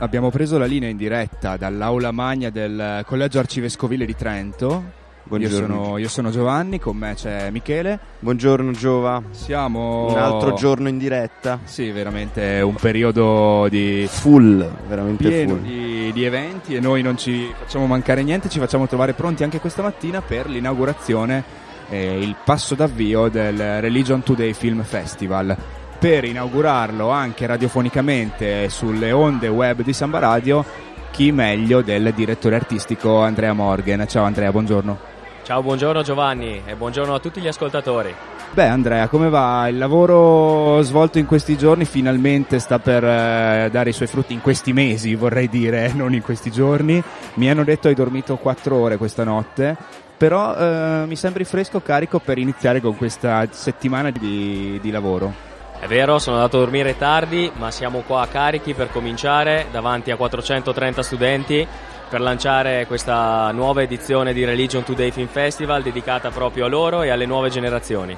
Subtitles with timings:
[0.00, 4.96] Abbiamo preso la linea in diretta dall'aula magna del Collegio Arcivescovile di Trento.
[5.36, 7.98] Io sono, io sono, Giovanni, con me c'è Michele.
[8.20, 9.22] Buongiorno Giova.
[9.30, 11.58] Siamo un altro giorno in diretta.
[11.64, 15.62] Sì, veramente un periodo di full, veramente pieno full.
[15.62, 19.60] Di, di eventi e noi non ci facciamo mancare niente, ci facciamo trovare pronti anche
[19.60, 25.56] questa mattina per l'inaugurazione e il passo d'avvio del Religion Today Film Festival
[25.98, 30.64] per inaugurarlo anche radiofonicamente sulle onde web di Samba Radio,
[31.10, 34.06] chi meglio del direttore artistico Andrea Morgan.
[34.06, 35.17] Ciao Andrea, buongiorno.
[35.48, 38.14] Ciao, buongiorno Giovanni e buongiorno a tutti gli ascoltatori.
[38.52, 39.66] Beh Andrea, come va?
[39.68, 44.42] Il lavoro svolto in questi giorni finalmente sta per eh, dare i suoi frutti in
[44.42, 47.02] questi mesi, vorrei dire, non in questi giorni.
[47.36, 49.74] Mi hanno detto hai dormito 4 ore questa notte,
[50.18, 55.32] però eh, mi sembri fresco, carico per iniziare con questa settimana di, di lavoro.
[55.80, 60.16] È vero, sono andato a dormire tardi, ma siamo qua carichi per cominciare davanti a
[60.16, 61.66] 430 studenti
[62.08, 67.10] per lanciare questa nuova edizione di Religion Today Film Festival dedicata proprio a loro e
[67.10, 68.16] alle nuove generazioni.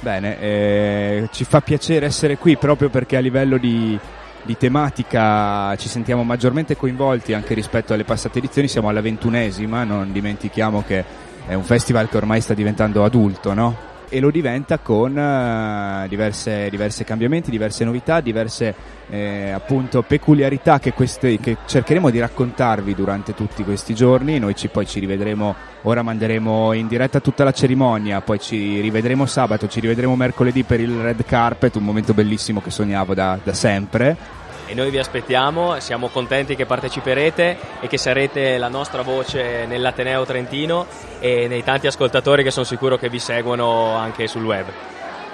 [0.00, 3.98] Bene, eh, ci fa piacere essere qui proprio perché a livello di,
[4.42, 10.12] di, tematica ci sentiamo maggiormente coinvolti anche rispetto alle passate edizioni, siamo alla ventunesima, non
[10.12, 11.04] dimentichiamo che
[11.46, 13.94] è un festival che ormai sta diventando adulto, no?
[14.08, 18.74] E lo diventa con uh, diverse, diverse, cambiamenti, diverse novità, diverse
[19.08, 24.38] eh, appunto peculiarità che, queste, che, cercheremo di raccontarvi durante tutti questi giorni.
[24.38, 29.26] Noi ci, poi ci rivedremo, ora manderemo in diretta tutta la cerimonia, poi ci rivedremo
[29.26, 33.52] sabato, ci rivedremo mercoledì per il red carpet, un momento bellissimo che sognavo da, da
[33.52, 34.35] sempre
[34.66, 40.24] e noi vi aspettiamo, siamo contenti che parteciperete e che sarete la nostra voce nell'Ateneo
[40.24, 40.86] Trentino
[41.20, 44.66] e nei tanti ascoltatori che sono sicuro che vi seguono anche sul web.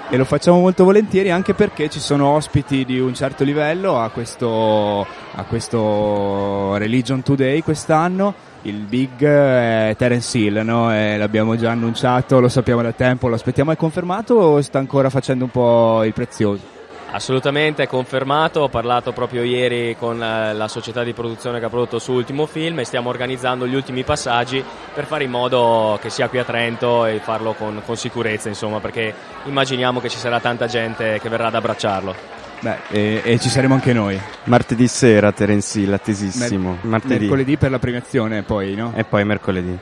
[0.09, 4.09] E lo facciamo molto volentieri anche perché ci sono ospiti di un certo livello a
[4.09, 8.51] questo, a questo Religion Today quest'anno.
[8.63, 10.89] Il big è Terence Hill, no?
[10.89, 15.45] l'abbiamo già annunciato, lo sappiamo da tempo, lo aspettiamo, è confermato o sta ancora facendo
[15.45, 16.81] un po' il prezioso?
[17.13, 21.69] Assolutamente, è confermato, ho parlato proprio ieri con eh, la società di produzione che ha
[21.69, 24.63] prodotto il suo ultimo film e stiamo organizzando gli ultimi passaggi
[24.93, 28.79] per fare in modo che sia qui a Trento e farlo con, con sicurezza, insomma,
[28.79, 29.13] perché
[29.43, 32.15] immaginiamo che ci sarà tanta gente che verrà ad abbracciarlo.
[32.61, 34.19] Beh, e, e, ci saremo anche noi.
[34.45, 36.79] Martedì sera, Terence attesissimo.
[36.81, 38.91] Mer- mercoledì per la premiazione, poi, no?
[38.95, 39.77] E poi mercoledì.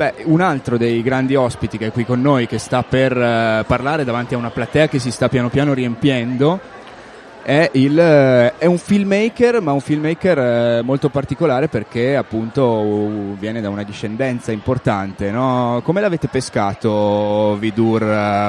[0.00, 3.66] Beh, un altro dei grandi ospiti che è qui con noi, che sta per uh,
[3.66, 6.58] parlare davanti a una platea che si sta piano piano riempiendo,
[7.42, 13.60] è, il, uh, è un filmmaker, ma un filmmaker uh, molto particolare perché appunto viene
[13.60, 15.30] da una discendenza importante.
[15.30, 15.82] No?
[15.84, 18.00] Come l'avete pescato Vidur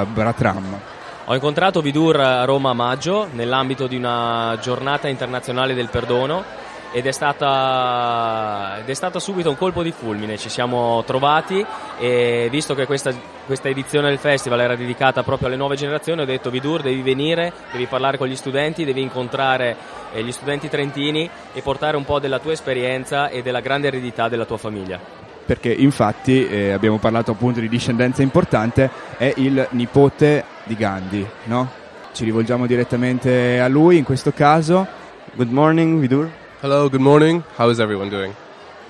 [0.06, 0.80] Bratram?
[1.26, 6.46] Ho incontrato Vidur a Roma a maggio nell'ambito di una giornata internazionale del perdono
[6.92, 11.66] ed è stata, ed è stata subito un colpo di fulmine, ci siamo trovati
[11.98, 13.14] e visto che questa,
[13.46, 17.54] questa, edizione del festival era dedicata proprio alle nuove generazioni ho detto Vidur devi venire,
[17.72, 19.76] devi parlare con gli studenti, devi incontrare
[20.12, 24.28] eh, gli studenti trentini e portare un po' della tua esperienza e della grande eredità
[24.28, 25.00] della tua famiglia
[25.44, 31.70] perché infatti eh, abbiamo parlato appunto di discendenza importante, è il nipote di Gandhi, no?
[32.14, 34.88] Ci rivolgiamo direttamente a lui in questo caso.
[35.34, 36.41] Good morning, Vidur.
[36.62, 37.44] Hello, good morning.
[37.58, 38.32] How is everyone doing?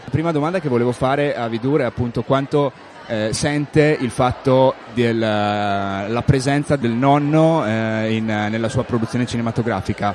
[0.03, 2.73] La prima domanda che volevo fare a Vidur è appunto quanto
[3.07, 10.13] eh, sente il fatto della eh, presenza del nonno eh, in, nella sua produzione cinematografica.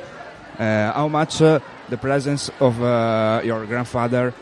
[0.59, 1.59] Uh, how much uh,
[1.89, 4.34] the presence of uh, your grandfather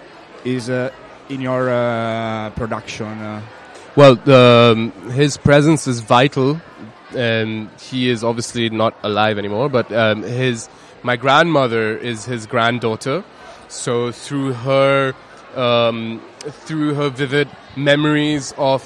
[0.42, 3.40] is in your production?
[3.94, 6.60] Well, um, his presence is vital.
[7.14, 10.68] Um, he is obviously not alive anymore, but um, his
[11.04, 13.22] my grandmother is his granddaughter,
[13.68, 15.14] so through her
[15.54, 18.82] um, through her vivid memories of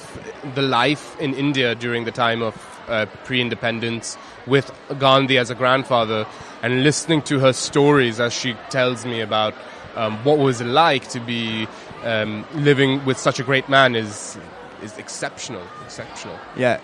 [0.54, 2.54] the life in India during the time of
[2.88, 6.26] uh, pre-independence, with Gandhi as a grandfather,
[6.62, 9.54] and listening to her stories as she tells me about
[9.94, 11.66] um, what was it like to be
[12.04, 14.36] um, living with such a great man is
[14.82, 16.38] is exceptional, exceptional.
[16.56, 16.80] Yeah,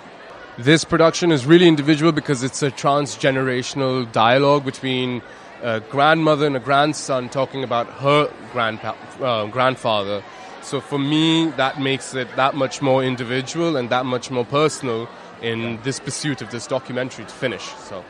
[0.59, 5.23] this production is really individual because it's a transgenerational dialogue between
[5.63, 10.23] a grandmother and a grandson talking about her grandpa- uh, grandfather.
[10.63, 15.09] So for me, that makes it that much more individual and that much more personal
[15.43, 17.65] in this pursuit of this documentary to finish.
[17.89, 18.05] So,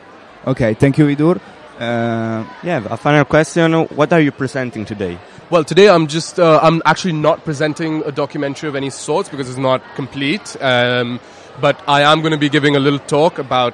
[0.47, 1.41] okay, thank you, Idur.
[1.79, 5.17] Uh, yeah, a final question: What are you presenting today?
[5.49, 9.49] Well, today I'm just, uh, I'm actually not presenting a documentary of any sorts because
[9.49, 10.55] it's not complete.
[10.61, 11.19] Um,
[11.59, 13.73] but I am going to be giving a little talk about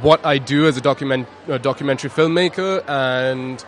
[0.00, 3.62] what I do as a document, a documentary filmmaker and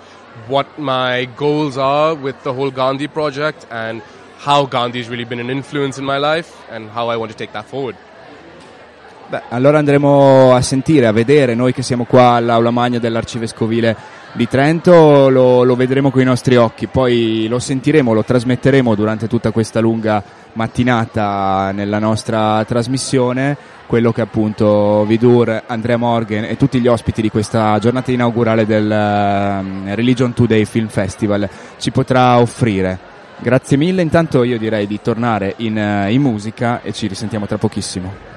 [0.48, 4.02] what my goals are with the whole Gandhi project and
[4.38, 7.36] how Gandhi has really been an influence in my life and how I want to
[7.36, 7.96] take that forward.
[9.26, 13.96] Beh, allora andremo a sentire, a vedere, noi che siamo qua all'aula magna dell'Arcivescovile
[14.34, 19.28] di Trento, lo, lo vedremo con i nostri occhi, poi lo sentiremo, lo trasmetteremo durante
[19.28, 20.22] tutta questa lunga
[20.54, 27.30] mattinata nella nostra trasmissione, quello che appunto Vidur, Andrea Morgan e tutti gli ospiti di
[27.30, 31.48] questa giornata inaugurale del uh, Religion Today Film Festival
[31.78, 32.98] ci potrà offrire.
[33.38, 37.58] Grazie mille, intanto io direi di tornare in, uh, in musica e ci risentiamo tra
[37.58, 38.33] pochissimo.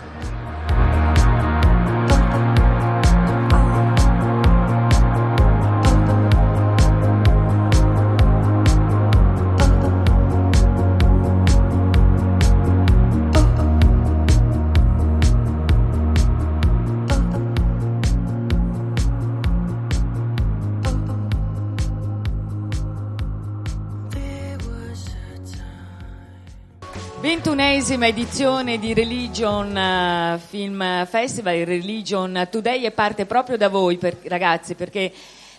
[27.87, 34.17] Ventunesima edizione di Religion uh, Film Festival, Religion Today e parte proprio da voi per,
[34.23, 35.09] ragazzi perché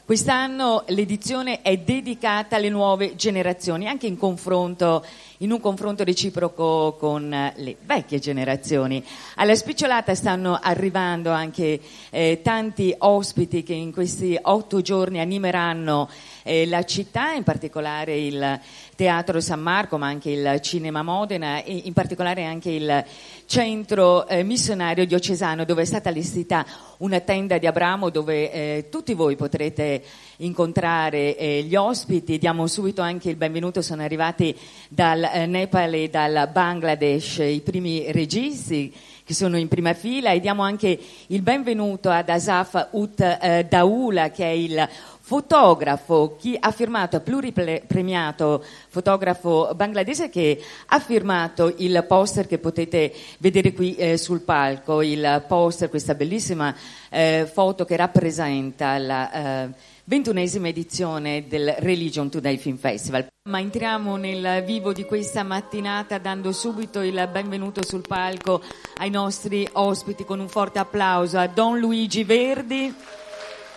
[0.05, 5.07] quest'anno l'edizione è dedicata alle nuove generazioni, anche in, confronto,
[5.39, 9.05] in un confronto reciproco con le vecchie generazioni.
[9.37, 11.81] Alla spicciolata stanno arrivando anche
[12.11, 16.09] eh, tanti ospiti che in questi otto giorni animeranno
[16.43, 18.61] eh, la città, in particolare il
[18.97, 23.05] Teatro San Marco, ma anche il Cinema Modena e in particolare anche il
[23.47, 26.67] centro eh, missionario diocesano dove è stata allestita
[26.99, 30.03] una tenda di Abramo dove eh, tutti voi potrete
[30.39, 32.39] incontrare eh, gli ospiti.
[32.39, 34.57] Diamo subito anche il benvenuto, sono arrivati
[34.89, 38.93] dal eh, Nepal e dal Bangladesh i primi registi
[39.25, 44.31] che sono in prima fila e diamo anche il benvenuto ad Asaf Ut eh, Daula
[44.31, 44.89] che è il
[45.29, 53.75] fotografo, chi ha firmato, pluripremiato fotografo bangladese che ha firmato il poster che potete vedere
[53.75, 56.75] qui eh, sul palco, il poster, questa bellissima
[57.11, 59.33] eh, foto che rappresenta la
[59.65, 63.27] eh, ventunesima edizione del Religion Today Film Festival.
[63.51, 68.63] Ma entriamo nel vivo di questa mattinata dando subito il benvenuto sul palco
[68.97, 72.95] ai nostri ospiti con un forte applauso a Don Luigi Verdi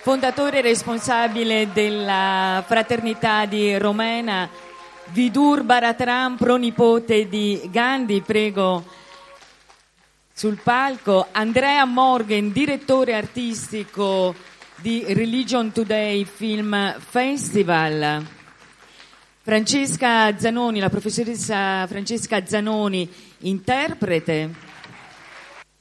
[0.02, 4.50] fondatore e responsabile della fraternità di Romena,
[5.10, 8.84] Vidur Baratram, pronipote di Gandhi, prego
[10.34, 14.34] sul palco, Andrea Morgan, direttore artistico
[14.82, 18.26] di Religion Today Film Festival,
[19.44, 23.08] Francesca Zanoni, la professoressa Francesca Zanoni,
[23.40, 24.50] interprete,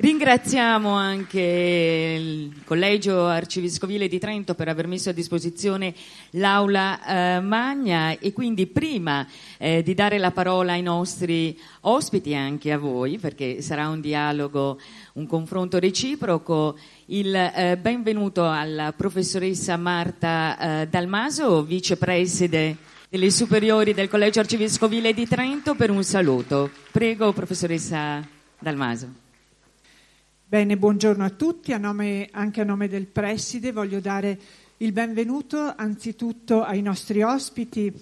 [0.03, 5.95] Ringraziamo anche il Collegio Arcivescovile di Trento per aver messo a disposizione
[6.31, 9.27] l'aula eh, magna e quindi prima
[9.59, 14.01] eh, di dare la parola ai nostri ospiti e anche a voi, perché sarà un
[14.01, 14.81] dialogo,
[15.15, 22.75] un confronto reciproco, il eh, benvenuto alla professoressa Marta eh, Dalmaso, vicepreside
[23.11, 26.71] delle superiori del Collegio Arcivescovile di Trento per un saluto.
[26.91, 28.27] Prego, professoressa
[28.59, 29.29] Dalmaso.
[30.51, 34.37] Bene, buongiorno a tutti, a nome, anche a nome del Preside voglio dare
[34.79, 37.93] il benvenuto anzitutto ai nostri ospiti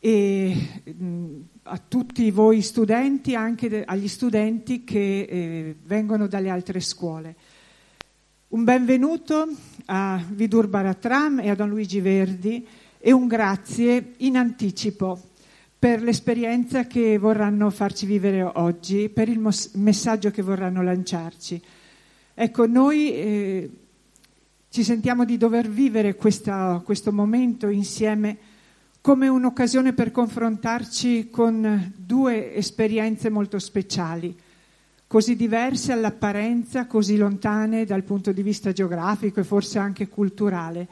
[0.00, 1.26] e mh,
[1.62, 7.36] a tutti voi studenti, anche agli studenti che eh, vengono dalle altre scuole.
[8.48, 9.46] Un benvenuto
[9.84, 12.66] a Vidur Baratram e a Don Luigi Verdi
[12.98, 15.20] e un grazie in anticipo
[15.78, 21.62] per l'esperienza che vorranno farci vivere oggi, per il mos- messaggio che vorranno lanciarci.
[22.42, 23.70] Ecco, noi eh,
[24.68, 28.36] ci sentiamo di dover vivere questa, questo momento insieme
[29.00, 34.36] come un'occasione per confrontarci con due esperienze molto speciali,
[35.06, 40.88] così diverse all'apparenza, così lontane dal punto di vista geografico e forse anche culturale,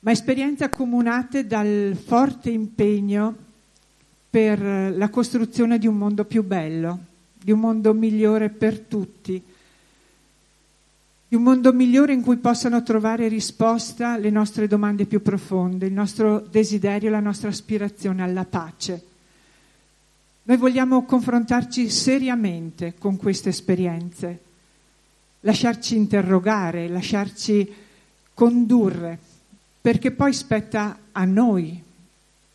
[0.00, 3.34] ma esperienze accomunate dal forte impegno
[4.28, 6.98] per la costruzione di un mondo più bello,
[7.42, 9.42] di un mondo migliore per tutti
[11.32, 15.92] di un mondo migliore in cui possano trovare risposta le nostre domande più profonde, il
[15.94, 19.02] nostro desiderio, la nostra aspirazione alla pace.
[20.42, 24.40] Noi vogliamo confrontarci seriamente con queste esperienze,
[25.40, 27.72] lasciarci interrogare, lasciarci
[28.34, 29.18] condurre,
[29.80, 31.82] perché poi spetta a noi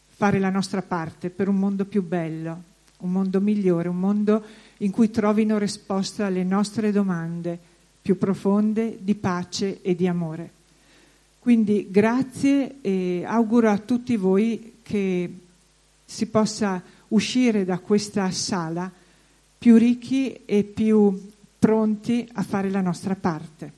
[0.08, 2.62] fare la nostra parte per un mondo più bello,
[2.98, 4.44] un mondo migliore, un mondo
[4.78, 7.74] in cui trovino risposta alle nostre domande
[8.08, 10.50] più profonde di pace e di amore.
[11.40, 15.30] Quindi grazie e auguro a tutti voi che
[16.06, 18.90] si possa uscire da questa sala
[19.58, 23.74] più ricchi e più pronti a fare la nostra parte.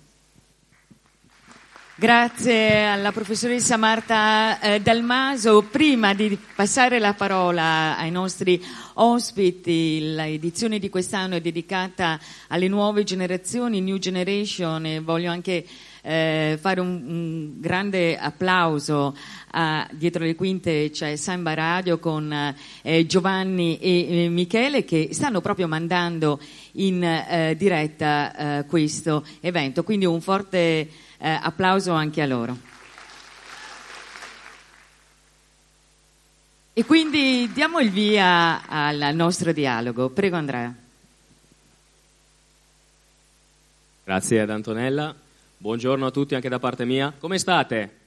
[2.00, 5.64] Grazie alla professoressa Marta eh, Dalmaso.
[5.64, 8.64] Prima di passare la parola ai nostri
[8.94, 15.66] ospiti, l'edizione di quest'anno è dedicata alle nuove generazioni, New Generation, e voglio anche
[16.02, 19.14] eh, fare un, un, grande applauso
[19.52, 25.42] a, dietro le quinte c'è Samba Radio con eh, Giovanni e eh, Michele che stanno
[25.42, 26.40] proprio mandando
[26.74, 30.88] in eh, diretta eh, questo evento, quindi un forte
[31.20, 32.58] eh, applauso anche a loro.
[36.74, 40.10] E quindi diamo il via al nostro dialogo.
[40.10, 40.74] Prego Andrea.
[44.06, 45.14] Grazie ad Antonella.
[45.58, 47.14] Buongiorno a tutti anche da parte mia.
[47.20, 47.98] Come state?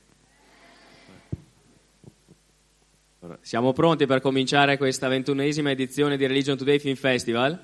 [3.42, 7.62] Siamo pronti per cominciare questa ventunesima edizione di Religion Today Film Festival?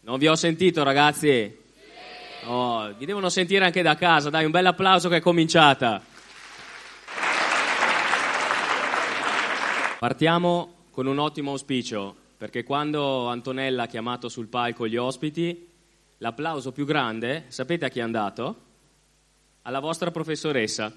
[0.00, 1.62] Non vi ho sentito ragazzi?
[2.46, 6.02] Oh, vi devono sentire anche da casa, dai un bel applauso che è cominciata.
[9.98, 15.66] Partiamo con un ottimo auspicio, perché quando Antonella ha chiamato sul palco gli ospiti,
[16.18, 18.56] l'applauso più grande, sapete a chi è andato?
[19.62, 20.92] Alla vostra professoressa.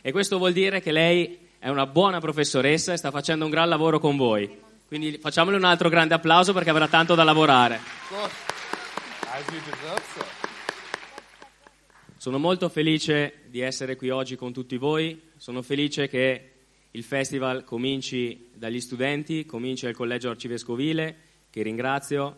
[0.00, 3.68] E questo vuol dire che lei è una buona professoressa e sta facendo un gran
[3.68, 4.64] lavoro con voi.
[4.86, 7.80] Quindi facciamole un altro grande applauso perché avrà tanto da lavorare.
[12.26, 16.50] Sono molto felice di essere qui oggi con tutti voi, sono felice che
[16.90, 21.16] il festival cominci dagli studenti, cominci dal Collegio Arcivescovile,
[21.50, 22.36] che ringrazio.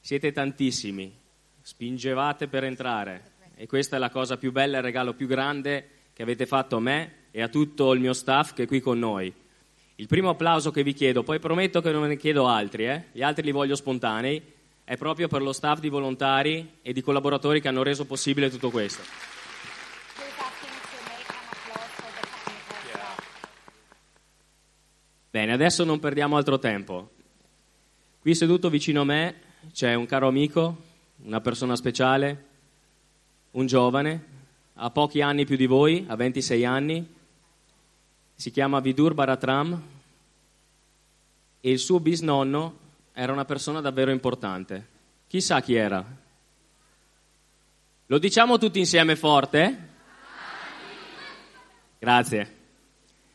[0.00, 1.14] Siete tantissimi,
[1.60, 6.22] spingevate per entrare e questa è la cosa più bella, il regalo più grande che
[6.22, 9.30] avete fatto a me e a tutto il mio staff che è qui con noi.
[9.96, 13.04] Il primo applauso che vi chiedo, poi prometto che non ne chiedo altri, eh?
[13.12, 14.54] gli altri li voglio spontanei,
[14.88, 18.70] è proprio per lo staff di volontari e di collaboratori che hanno reso possibile tutto
[18.70, 19.02] questo.
[25.28, 27.10] Bene, adesso non perdiamo altro tempo.
[28.20, 29.34] Qui seduto vicino a me
[29.72, 30.76] c'è un caro amico,
[31.24, 32.44] una persona speciale,
[33.50, 34.24] un giovane,
[34.74, 37.14] ha pochi anni più di voi, ha 26 anni,
[38.36, 39.82] si chiama Vidur Baratram
[41.60, 42.84] e il suo bisnonno
[43.18, 44.86] era una persona davvero importante.
[45.26, 46.04] Chissà chi era.
[48.08, 49.88] Lo diciamo tutti insieme forte?
[51.98, 52.54] Grazie.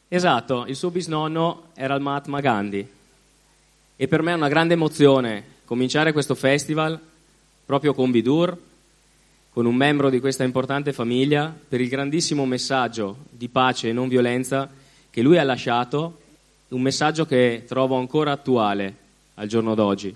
[0.08, 2.88] Esatto, il suo bisnonno era il Mahatma Gandhi.
[3.96, 7.00] E per me è una grande emozione cominciare questo festival
[7.66, 8.56] proprio con Vidur,
[9.50, 14.10] con un membro di questa importante famiglia, per il grandissimo messaggio di pace e non
[14.10, 14.70] violenza
[15.10, 16.20] che lui ha lasciato,
[16.68, 19.01] un messaggio che trovo ancora attuale
[19.42, 20.16] al giorno d'oggi.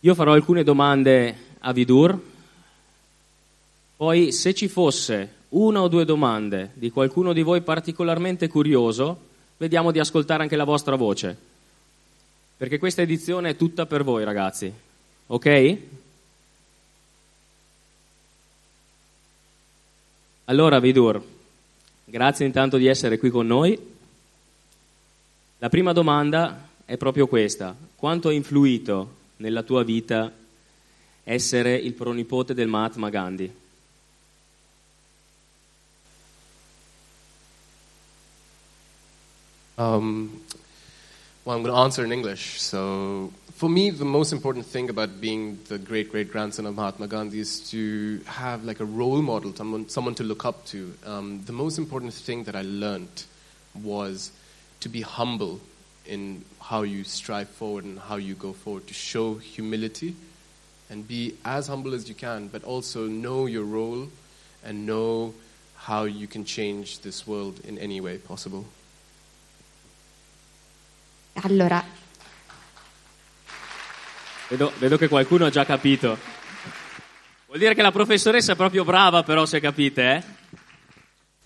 [0.00, 2.16] Io farò alcune domande a Vidur,
[3.96, 9.18] poi se ci fosse una o due domande di qualcuno di voi particolarmente curioso,
[9.56, 11.36] vediamo di ascoltare anche la vostra voce,
[12.56, 14.72] perché questa edizione è tutta per voi ragazzi,
[15.26, 15.78] ok?
[20.44, 21.20] Allora Vidur,
[22.04, 23.94] grazie intanto di essere qui con noi.
[25.58, 27.74] La prima domanda è proprio questa.
[27.96, 30.30] Quanto ha influito nella tua vita
[31.24, 33.50] essere il pronipote del Mahatma Gandhi?
[39.78, 40.42] Um,
[41.44, 42.58] well, I'm going to answer in English.
[42.58, 47.06] So, for me, the most important thing about being the great great grandson of Mahatma
[47.06, 50.92] Gandhi is to have like a role model, someone, someone to look up to.
[51.06, 53.24] Um, the most important thing that I learned
[53.82, 54.32] was
[54.86, 55.58] to be humble
[56.06, 60.14] in how you strive forward and how you go forward, to show humility
[60.88, 64.08] and be as humble as you can, but also know your role
[64.62, 65.34] and know
[65.74, 68.64] how you can change this world in any way possible.
[71.42, 71.82] Allora.
[74.48, 76.16] Vedo, vedo che qualcuno ha già capito.
[77.46, 80.22] Vuol dire che la professoressa è proprio brava, però, se capite, eh?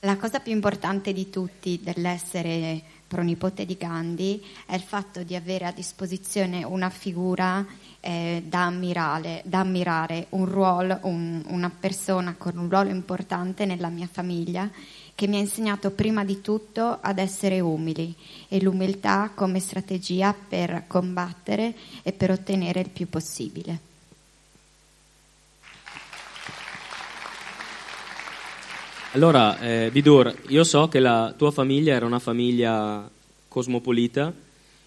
[0.00, 5.66] La cosa più importante di tutti dell'essere pronipote di Gandhi è il fatto di avere
[5.66, 7.66] a disposizione una figura
[7.98, 13.88] eh, da, ammirare, da, ammirare, un ruolo, un, una persona con un ruolo importante nella
[13.88, 14.70] mia famiglia
[15.16, 18.14] che mi ha insegnato prima di tutto ad essere umili
[18.46, 21.74] e l'umiltà come strategia per combattere
[22.04, 23.89] e per ottenere il più possibile.
[29.12, 33.10] Allora, eh, Vidur, io so che la tua famiglia era una famiglia
[33.48, 34.32] cosmopolita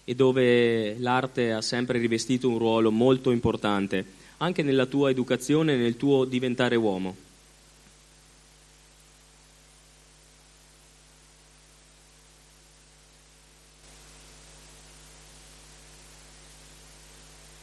[0.02, 4.02] e dove l'arte ha sempre rivestito un ruolo molto importante,
[4.38, 7.14] anche nella tua educazione e nel tuo diventare uomo.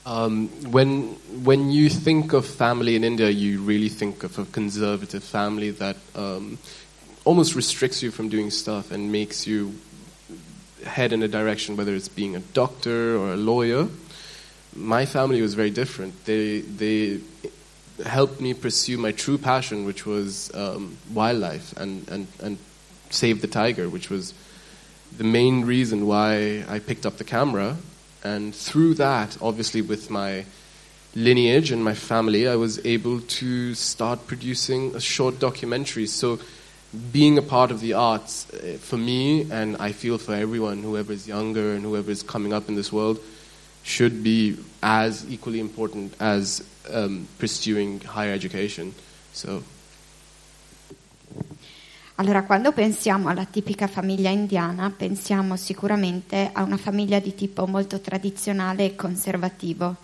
[0.03, 5.23] Um, when when you think of family in India, you really think of a conservative
[5.23, 6.57] family that um,
[7.25, 9.73] almost restricts you from doing stuff and makes you
[10.85, 13.87] head in a direction, whether it's being a doctor or a lawyer.
[14.75, 16.25] My family was very different.
[16.25, 17.19] They they
[18.05, 22.57] helped me pursue my true passion, which was um, wildlife and, and, and
[23.09, 24.33] save the tiger, which was
[25.17, 27.77] the main reason why I picked up the camera
[28.23, 30.45] and through that, obviously, with my
[31.15, 36.07] lineage and my family, I was able to start producing a short documentary.
[36.07, 36.39] So,
[37.11, 41.13] being a part of the arts uh, for me, and I feel for everyone, whoever
[41.13, 43.19] is younger and whoever is coming up in this world,
[43.83, 48.93] should be as equally important as um, pursuing higher education.
[49.33, 49.63] So.
[52.15, 57.99] Allora, quando pensiamo alla tipica famiglia indiana, pensiamo sicuramente a una famiglia di tipo molto
[57.99, 59.95] tradizionale e conservativo,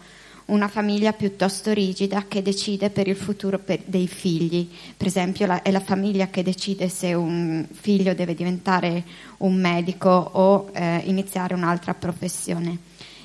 [0.48, 4.70] una famiglia piuttosto rigida che decide per il futuro per dei figli.
[4.96, 9.04] Per esempio, la, è la famiglia che decide se un figlio deve diventare
[9.38, 12.78] un medico o eh, iniziare un'altra professione.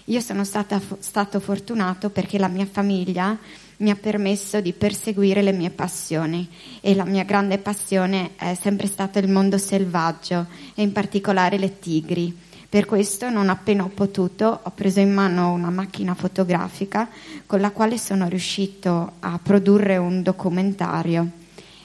[0.07, 3.39] Io sono stata, stato fortunato perché la mia famiglia
[3.79, 6.49] mi ha permesso di perseguire le mie passioni
[6.81, 11.79] e la mia grande passione è sempre stato il mondo selvaggio e in particolare le
[11.79, 12.37] tigri.
[12.73, 17.07] Per questo, non appena ho potuto, ho preso in mano una macchina fotografica
[17.45, 21.33] con la quale sono riuscito a produrre un documentario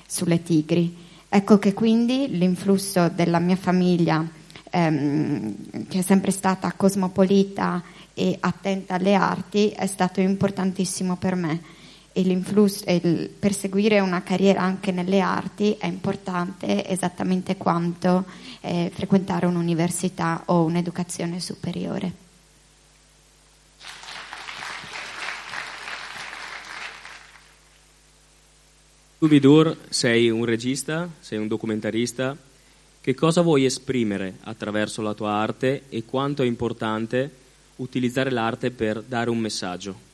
[0.08, 0.95] sulle tigri.
[1.28, 4.26] Ecco che quindi l'influsso della mia famiglia,
[4.69, 11.62] ehm, che è sempre stata cosmopolita e attenta alle arti, è stato importantissimo per me
[12.17, 18.25] e, il perseguire una carriera anche nelle arti è importante esattamente quanto
[18.62, 22.25] eh, frequentare un'università o un'educazione superiore.
[29.19, 32.38] Tu Vidur sei un regista, sei un documentarista.
[33.01, 37.32] Che cosa vuoi esprimere attraverso la tua arte e quanto è importante
[37.77, 40.07] utilizzare l'arte per dare un messaggio?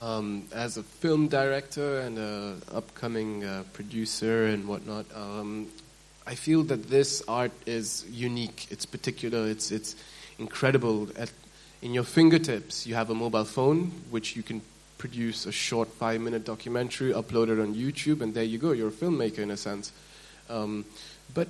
[0.00, 5.66] Um, as a film director and an upcoming uh, producer and whatnot, um,
[6.24, 8.68] I feel that this art is unique.
[8.70, 9.48] It's particular.
[9.48, 9.96] It's it's
[10.38, 11.08] incredible.
[11.16, 11.32] At,
[11.82, 14.62] in your fingertips, you have a mobile phone, which you can
[14.98, 18.72] produce a short five-minute documentary, upload it on YouTube, and there you go.
[18.72, 19.90] You're a filmmaker in a sense.
[20.48, 20.84] Um,
[21.34, 21.48] but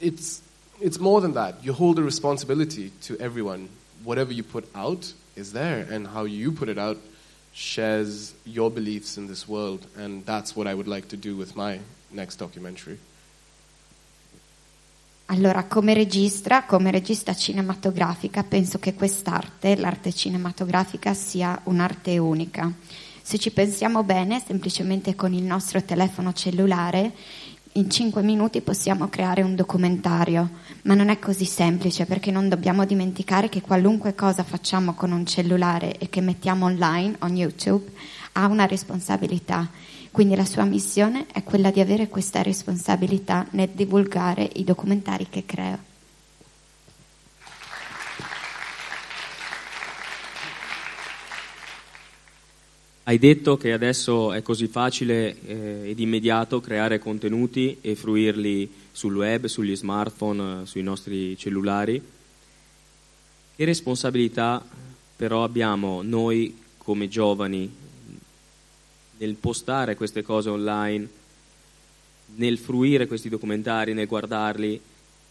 [0.00, 0.42] it's
[0.80, 1.64] it's more than that.
[1.64, 3.68] You hold a responsibility to everyone.
[4.04, 6.98] Whatever you put out is there, and how you put it out
[7.52, 11.54] shares your beliefs in this world, and that's what I would like to do with
[11.54, 11.78] my
[12.10, 12.98] next documentary.
[15.26, 22.72] Allora, come regista, come regista cinematografica, penso che quest'arte, l'arte cinematografica, sia un'arte unica.
[23.22, 27.12] Se ci pensiamo bene, semplicemente con il nostro telefono cellulare,
[27.74, 30.50] in cinque minuti possiamo creare un documentario,
[30.82, 35.24] ma non è così semplice perché non dobbiamo dimenticare che qualunque cosa facciamo con un
[35.24, 37.88] cellulare e che mettiamo online, on YouTube,
[38.32, 39.68] ha una responsabilità.
[40.10, 45.44] Quindi la sua missione è quella di avere questa responsabilità nel divulgare i documentari che
[45.46, 45.89] crea.
[53.02, 59.16] Hai detto che adesso è così facile eh, ed immediato creare contenuti e fruirli sul
[59.16, 62.00] web, sugli smartphone, sui nostri cellulari.
[63.56, 64.62] Che responsabilità
[65.16, 67.74] però abbiamo noi come giovani
[69.16, 71.08] nel postare queste cose online,
[72.36, 74.80] nel fruire questi documentari, nel guardarli?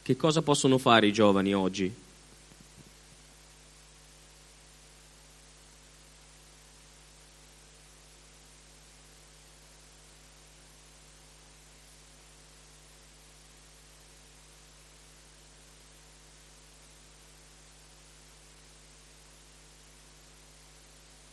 [0.01, 1.93] Che cosa possono fare i giovani oggi?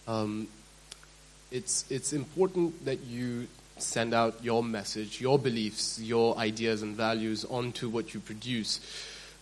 [0.06, 0.48] Um,
[1.50, 3.46] it's it's important that you
[3.78, 8.80] send out your message, your beliefs, your ideas and values onto what you produce.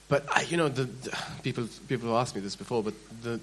[0.09, 3.41] But I, you know, the, the people people have asked me this before, but the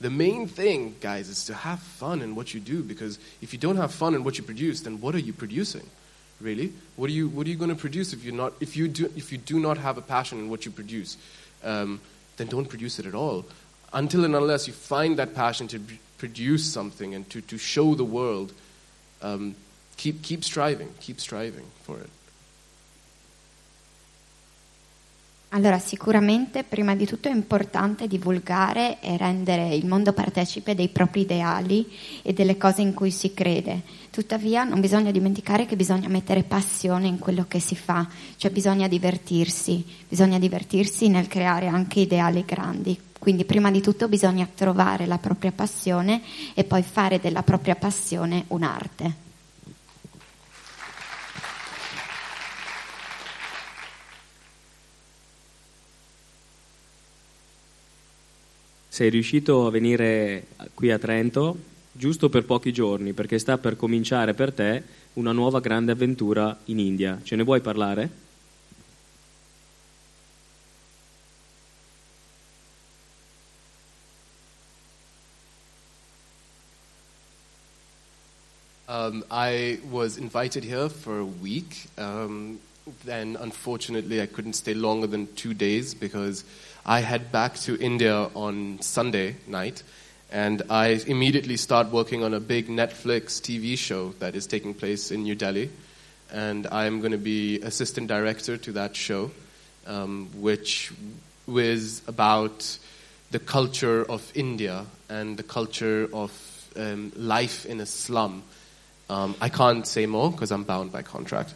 [0.00, 2.82] the main thing, guys, is to have fun in what you do.
[2.82, 5.86] Because if you don't have fun in what you produce, then what are you producing?
[6.40, 8.86] Really, what are you what are you going to produce if you're not if you
[8.86, 11.16] do if you do not have a passion in what you produce?
[11.64, 12.00] Um,
[12.36, 13.44] then don't produce it at all.
[13.92, 15.80] Until and unless you find that passion to
[16.18, 18.52] produce something and to, to show the world,
[19.22, 19.54] um,
[19.96, 22.10] keep keep striving, keep striving for it.
[25.52, 31.22] Allora, sicuramente prima di tutto è importante divulgare e rendere il mondo partecipe dei propri
[31.22, 31.88] ideali
[32.22, 33.80] e delle cose in cui si crede.
[34.10, 38.88] Tuttavia non bisogna dimenticare che bisogna mettere passione in quello che si fa, cioè bisogna
[38.88, 43.00] divertirsi, bisogna divertirsi nel creare anche ideali grandi.
[43.28, 46.22] Quindi prima di tutto bisogna trovare la propria passione
[46.54, 49.26] e poi fare della propria passione un'arte.
[58.88, 61.56] sei riuscito a venire qui a Trento
[61.92, 66.78] giusto per pochi giorni, perché sta per cominciare per te una nuova grande avventura in
[66.78, 67.20] India.
[67.22, 68.27] Ce ne vuoi parlare?
[78.98, 81.86] Um, I was invited here for a week.
[81.98, 82.58] Um,
[83.04, 86.42] then, unfortunately, I couldn't stay longer than two days because
[86.84, 89.84] I head back to India on Sunday night,
[90.32, 95.12] and I immediately start working on a big Netflix TV show that is taking place
[95.12, 95.70] in New Delhi.
[96.32, 99.30] And I'm going to be assistant director to that show,
[99.86, 100.92] um, which
[101.46, 102.76] was about
[103.30, 106.32] the culture of India and the culture of
[106.74, 108.42] um, life in a slum.
[109.08, 111.54] Um, I can't say more because I'm bound by contract.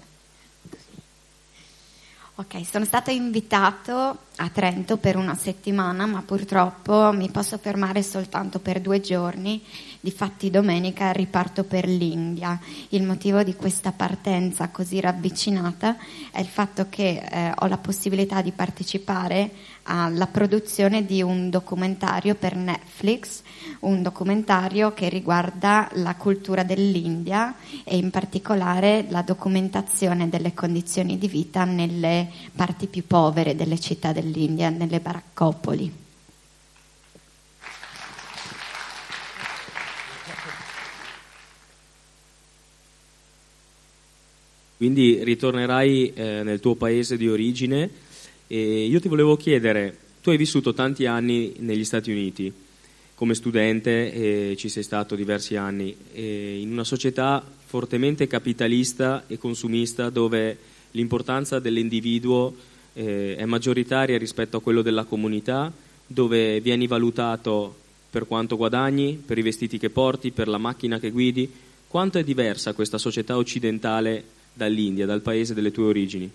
[2.36, 8.58] Ok, sono stato invitato a Trento per una settimana, ma purtroppo mi posso fermare soltanto
[8.58, 9.62] per due giorni.
[10.00, 12.58] Difatti domenica riparto per l'India.
[12.88, 15.98] Il motivo di questa partenza così ravvicinata
[16.30, 19.50] è il fatto che eh, ho la possibilità di partecipare
[19.84, 23.42] alla produzione di un documentario per Netflix,
[23.80, 31.28] un documentario che riguarda la cultura dell'India e in particolare la documentazione delle condizioni di
[31.28, 36.00] vita nelle parti più povere delle città dell'India, nelle baraccopoli.
[44.76, 47.88] Quindi ritornerai eh, nel tuo paese di origine
[48.54, 52.52] e io ti volevo chiedere, tu hai vissuto tanti anni negli Stati Uniti
[53.14, 60.10] come studente e ci sei stato diversi anni in una società fortemente capitalista e consumista
[60.10, 60.58] dove
[60.90, 62.54] l'importanza dell'individuo
[62.92, 65.72] eh, è maggioritaria rispetto a quello della comunità,
[66.06, 67.74] dove vieni valutato
[68.10, 71.50] per quanto guadagni, per i vestiti che porti, per la macchina che guidi.
[71.88, 76.30] Quanto è diversa questa società occidentale dall'India, dal paese delle tue origini?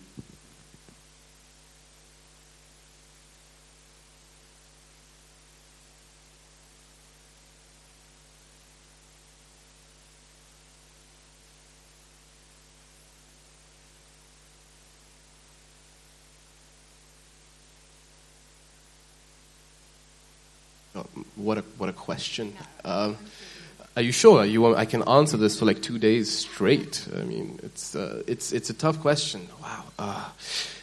[22.37, 22.53] Question.
[22.85, 23.17] Um,
[23.95, 24.45] are you sure?
[24.45, 27.07] You want, I can answer this for like two days straight.
[27.15, 29.47] I mean, it's uh, it's it's a tough question.
[29.61, 29.83] Wow.
[29.97, 30.29] Uh,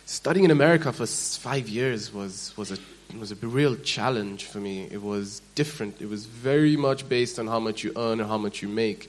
[0.05, 2.79] studying in America for five years was was a
[3.19, 4.89] was a real challenge for me.
[4.91, 6.01] It was different.
[6.01, 9.09] It was very much based on how much you earn or how much you make.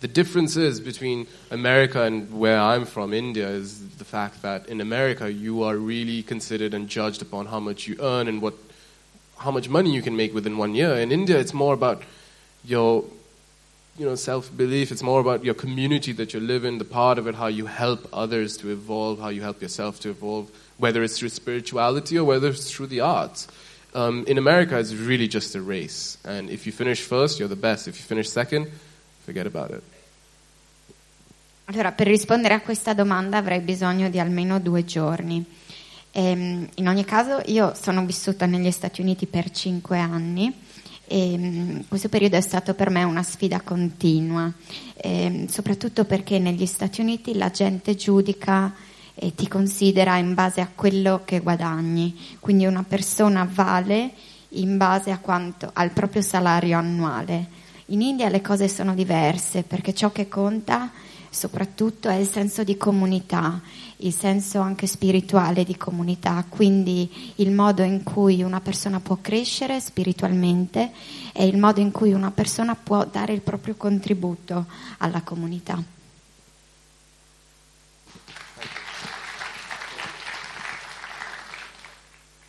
[0.00, 4.80] The difference is between America and where I'm from, India, is the fact that in
[4.80, 8.54] America you are really considered and judged upon how much you earn and what
[9.38, 10.94] how much money you can make within one year.
[10.94, 12.02] In India, it's more about
[12.64, 13.04] your
[13.98, 14.90] you know self belief.
[14.90, 17.66] It's more about your community that you live in, the part of it, how you
[17.66, 22.24] help others to evolve, how you help yourself to evolve, whether it's through spirituality or
[22.24, 23.48] whether it's through the arts.
[23.94, 27.56] Um, in America, it's really just a race, and if you finish first, you're the
[27.56, 27.88] best.
[27.88, 28.70] If you finish second,
[29.24, 29.82] forget about it.
[31.68, 35.44] Allora, per rispondere a questa domanda avrei bisogno di almeno due giorni.
[36.18, 40.50] Ehm, in ogni caso io sono vissuta negli Stati Uniti per cinque anni
[41.06, 44.50] e ehm, questo periodo è stato per me una sfida continua,
[44.96, 48.72] ehm, soprattutto perché negli Stati Uniti la gente giudica
[49.14, 54.10] e ti considera in base a quello che guadagni, quindi una persona vale
[54.50, 57.46] in base quanto, al proprio salario annuale.
[57.88, 60.90] In India le cose sono diverse perché ciò che conta
[61.36, 63.60] soprattutto è il senso di comunità,
[63.98, 69.78] il senso anche spirituale di comunità, quindi il modo in cui una persona può crescere
[69.78, 70.90] spiritualmente
[71.34, 74.64] e il modo in cui una persona può dare il proprio contributo
[74.98, 75.82] alla comunità.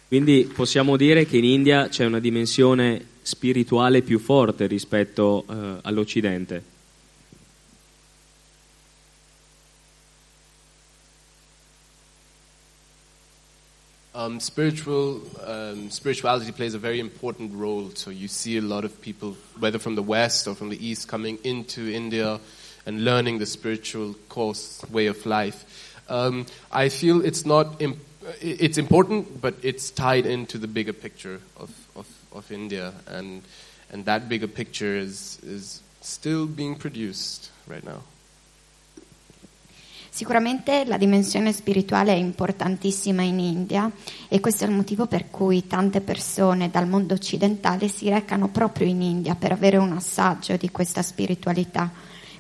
[0.08, 6.76] Quindi possiamo dire che in India c'è una dimensione spirituale più forte rispetto eh, all'Occidente.
[14.28, 17.92] Um, spiritual um, spirituality plays a very important role.
[17.92, 21.08] So you see a lot of people, whether from the west or from the east,
[21.08, 22.42] coming into India
[22.86, 25.64] and learning the spiritual course, way of life.
[26.10, 28.04] Um, I feel it's not imp-
[28.42, 33.44] it's important, but it's tied into the bigger picture of, of, of India, and
[33.92, 38.04] and that bigger picture is is still being produced right now.
[40.18, 43.88] Sicuramente la dimensione spirituale è importantissima in India
[44.28, 48.88] e questo è il motivo per cui tante persone dal mondo occidentale si recano proprio
[48.88, 51.92] in India per avere un assaggio di questa spiritualità.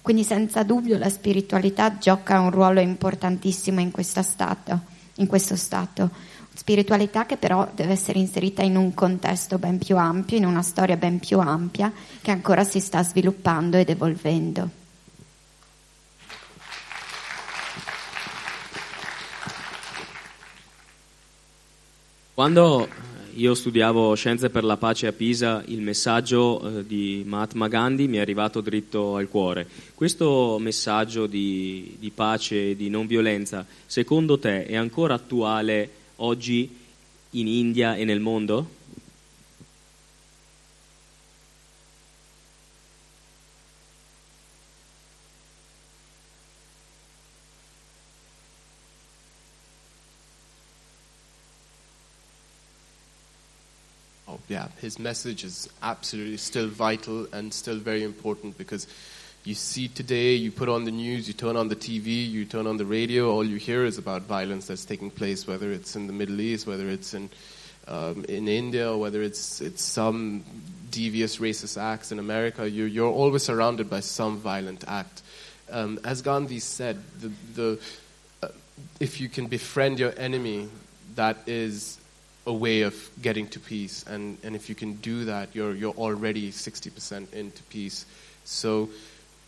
[0.02, 4.80] Quindi senza dubbio la spiritualità gioca un ruolo importantissimo in questo stato.
[5.18, 6.10] In questo stato.
[6.56, 10.98] Spiritualità che però deve essere inserita in un contesto ben più ampio, in una storia
[10.98, 14.77] ben più ampia che ancora si sta sviluppando ed evolvendo.
[22.38, 22.88] Quando
[23.34, 28.18] io studiavo scienze per la pace a Pisa, il messaggio eh, di Mahatma Gandhi mi
[28.18, 29.68] è arrivato dritto al cuore.
[29.96, 36.70] Questo messaggio di, di pace e di non violenza, secondo te è ancora attuale oggi
[37.32, 38.70] in India e nel mondo?
[54.48, 58.88] Yeah, his message is absolutely still vital and still very important because
[59.44, 62.68] you see today, you put on the news, you turn on the TV, you turn
[62.68, 66.08] on the radio, all you hear is about violence that's taking place, whether it's in
[66.08, 67.30] the Middle East, whether it's in
[67.88, 70.44] um, in India, or whether it's it's some
[70.92, 72.70] devious racist acts in America.
[72.70, 75.22] You're, you're always surrounded by some violent act.
[75.72, 77.80] Um, as Gandhi said, the, the
[78.44, 78.50] uh,
[79.00, 80.68] if you can befriend your enemy,
[81.16, 81.98] that is
[82.48, 84.06] a way of getting to peace.
[84.08, 88.06] And, and if you can do that, you're, you're already 60% into peace.
[88.46, 88.90] So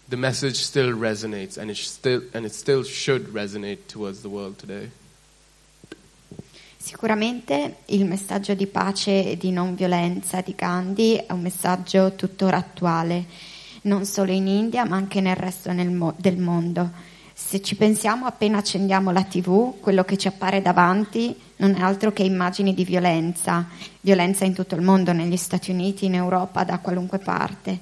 [0.10, 4.58] the message still resonates, and it, still, and it still should resonate towards the world
[4.58, 4.92] today.
[6.82, 12.58] Sicuramente il messaggio di pace e di non violenza di Gandhi è un messaggio tuttora
[12.58, 13.26] attuale,
[13.84, 16.90] non solo in India ma anche nel resto nel mo- del mondo.
[17.34, 22.12] Se ci pensiamo appena accendiamo la tv, quello che ci appare davanti non è altro
[22.12, 23.68] che immagini di violenza,
[24.02, 27.80] violenza in tutto il mondo, negli Stati Uniti, in Europa, da qualunque parte.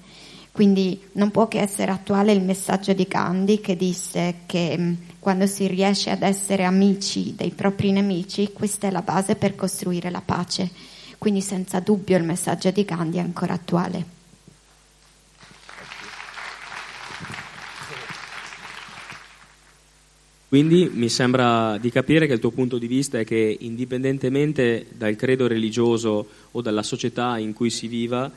[0.52, 5.46] Quindi non può che essere attuale il messaggio di Gandhi che disse che mm, quando
[5.46, 10.24] si riesce ad essere amici dei propri nemici, questa è la base per costruire la
[10.26, 10.72] pace.
[11.20, 14.17] Quindi senza dubbio il messaggio di Gandhi è ancora attuale.
[20.48, 25.18] Quindi mi sembra di capire che il tuo punto di vista è che indipendentemente dal
[25.18, 28.32] credo religioso o dalla società in cui si viva,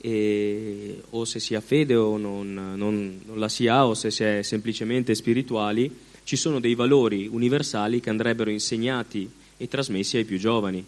[0.00, 4.10] eh, o se si ha fede o non, non, non la si ha, o se
[4.10, 5.88] si è semplicemente spirituali,
[6.24, 10.84] ci sono dei valori universali che andrebbero insegnati e trasmessi ai più giovani.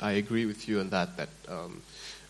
[0.00, 1.16] I, agree with you on that.
[1.16, 1.82] That um,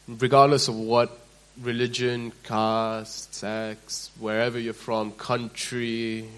[0.08, 1.18] regardless of what
[1.60, 6.28] religion, caste, sex, wherever you're from, country,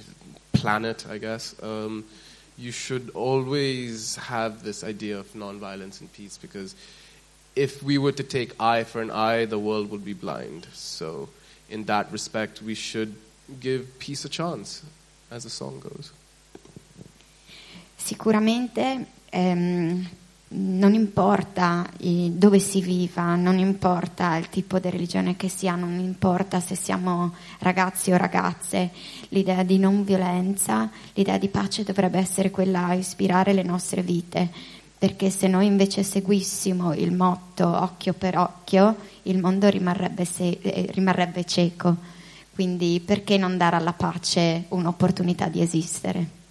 [0.53, 2.05] planet, I guess, um,
[2.57, 6.75] you should always have this idea of nonviolence and peace because
[7.57, 10.67] if we were to take eye for an eye, the world would be blind.
[10.73, 11.29] So,
[11.69, 13.15] in that respect, we should
[13.61, 14.83] give peace a chance,
[15.31, 16.13] as the song goes.
[17.97, 20.07] Sicuramente ehm,
[20.55, 25.99] non importa dove si viva, non importa il tipo di religione che si ha, non
[25.99, 28.91] importa se siamo ragazzi o ragazze,
[29.29, 34.51] l'idea di non violenza, l'idea di pace dovrebbe essere quella a ispirare le nostre vite.
[35.03, 40.87] perché se noi invece seguissimo il motto occhio per occhio, il mondo rimarrebbe, se- eh,
[40.93, 41.97] rimarrebbe cieco.
[42.55, 46.42] Quindi perché non dare alla pace un'opportunità di esistere?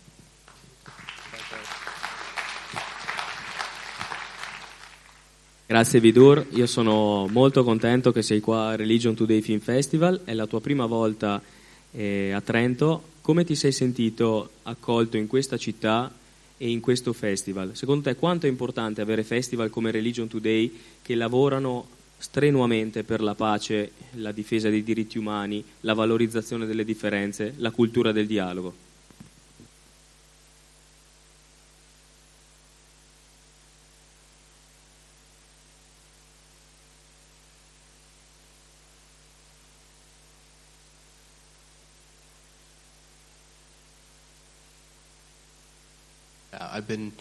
[5.72, 10.34] Grazie Vidur, io sono molto contento che sei qua a Religion Today Film Festival, è
[10.34, 11.42] la tua prima volta
[11.92, 13.04] eh, a Trento.
[13.22, 16.12] Come ti sei sentito accolto in questa città
[16.58, 17.72] e in questo festival?
[17.74, 23.34] Secondo te quanto è importante avere festival come Religion Today che lavorano strenuamente per la
[23.34, 28.91] pace, la difesa dei diritti umani, la valorizzazione delle differenze, la cultura del dialogo?
[46.82, 47.12] I've been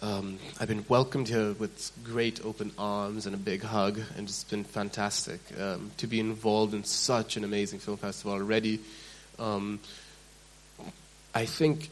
[0.00, 4.44] um, I've been welcomed here with great open arms and a big hug, and it's
[4.44, 8.80] been fantastic um, to be involved in such an amazing film festival already.
[9.38, 9.78] Um,
[11.34, 11.90] I think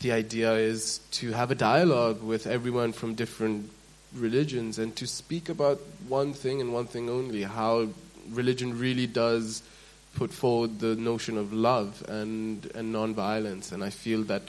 [0.00, 3.68] the idea is to have a dialogue with everyone from different
[4.14, 7.88] religions and to speak about one thing and one thing only how
[8.30, 9.64] religion really does
[10.14, 13.72] put forward the notion of love and, and nonviolence.
[13.72, 14.42] And I feel that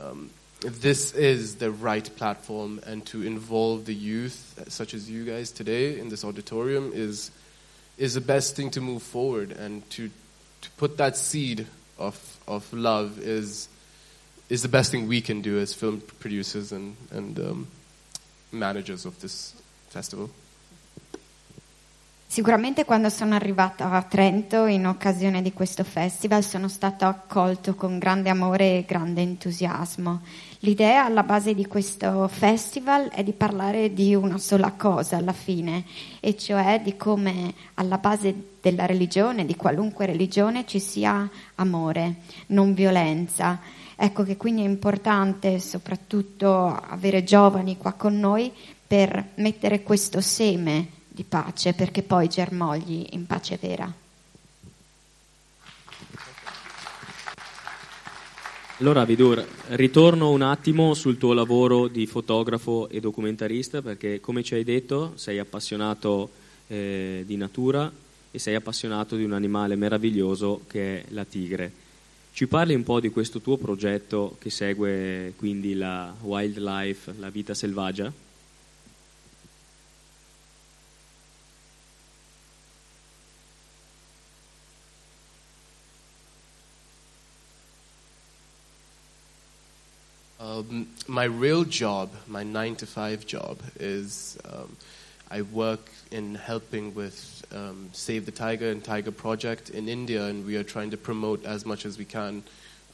[0.00, 5.52] um, this is the right platform and to involve the youth such as you guys
[5.52, 7.30] today in this auditorium is
[7.96, 10.10] is the best thing to move forward and to
[10.60, 11.66] to put that seed
[11.98, 13.68] of of love is
[14.48, 17.68] is the best thing we can do as film producers and and um,
[18.52, 19.54] managers of this
[19.88, 20.30] festival.
[22.38, 27.98] Sicuramente quando sono arrivata a Trento in occasione di questo festival sono stato accolto con
[27.98, 30.20] grande amore e grande entusiasmo.
[30.60, 35.82] L'idea alla base di questo festival è di parlare di una sola cosa alla fine,
[36.20, 42.72] e cioè di come alla base della religione, di qualunque religione, ci sia amore, non
[42.72, 43.58] violenza.
[43.96, 48.52] Ecco che quindi è importante soprattutto avere giovani qua con noi
[48.86, 53.92] per mettere questo seme di pace perché poi germogli in pace vera.
[58.80, 64.54] Allora Vidur, ritorno un attimo sul tuo lavoro di fotografo e documentarista perché come ci
[64.54, 66.30] hai detto sei appassionato
[66.68, 67.90] eh, di natura
[68.30, 71.72] e sei appassionato di un animale meraviglioso che è la tigre.
[72.32, 77.54] Ci parli un po' di questo tuo progetto che segue quindi la wildlife, la vita
[77.54, 78.12] selvaggia?
[90.58, 94.76] Um, my real job, my nine to five job, is um,
[95.30, 100.44] I work in helping with um, Save the Tiger and Tiger Project in India, and
[100.44, 102.42] we are trying to promote as much as we can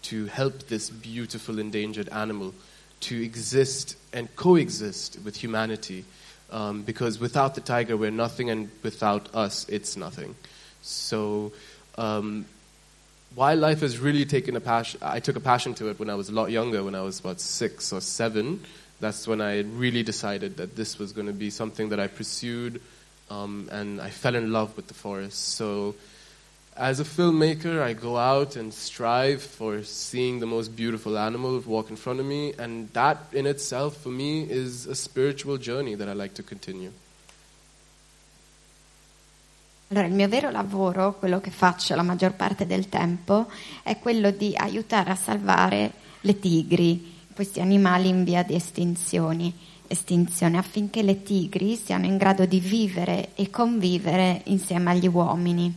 [0.03, 2.53] to help this beautiful endangered animal
[3.01, 6.05] to exist and coexist with humanity.
[6.51, 10.35] Um, because without the tiger, we're nothing, and without us, it's nothing.
[10.83, 11.53] So
[11.97, 12.45] um,
[13.35, 15.01] wildlife has really taken a passion.
[15.03, 17.21] I took a passion to it when I was a lot younger, when I was
[17.21, 18.61] about six or seven.
[19.01, 22.81] That's when I really decided that this was going to be something that I pursued,
[23.31, 25.55] um, and I fell in love with the forest.
[25.57, 25.95] So,
[26.77, 31.91] as a filmmaker, I go out and strive for seeing the most beautiful animal walk
[31.91, 36.09] in front of me, and that in itself, for me, is a spiritual journey that
[36.09, 36.93] I like to continue.
[39.95, 43.47] Allora, il mio vero lavoro, quello che faccio la maggior parte del tempo,
[43.85, 49.53] è quello di aiutare a salvare le tigri, questi animali in via di estinzione,
[50.59, 55.73] affinché le tigri siano in grado di vivere e convivere insieme agli uomini.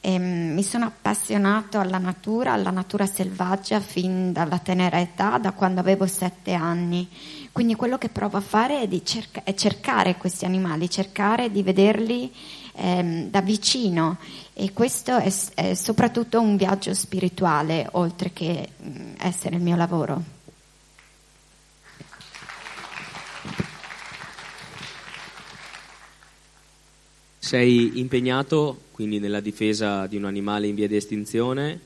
[0.00, 5.52] E, ehm, mi sono appassionato alla natura, alla natura selvaggia fin dalla tenera età, da
[5.52, 7.08] quando avevo sette anni.
[7.52, 12.32] Quindi quello che provo a fare è, cerca- è cercare questi animali, cercare di vederli
[12.76, 14.18] ehm, da vicino
[14.52, 19.76] e questo è, è, soprattutto un viaggio spirituale oltre che mh, mm, essere il mio
[19.76, 20.22] lavoro.
[27.38, 31.80] Sei impegnato quindi nella difesa di un animale in via di estinzione,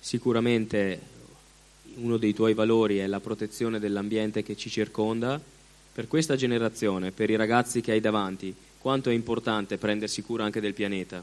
[0.00, 1.00] sicuramente
[1.94, 5.40] uno dei tuoi valori è la protezione dell'ambiente che ci circonda.
[5.92, 8.52] Per questa generazione, per i ragazzi che hai davanti,
[8.82, 11.22] quanto è importante prendersi cura anche del pianeta.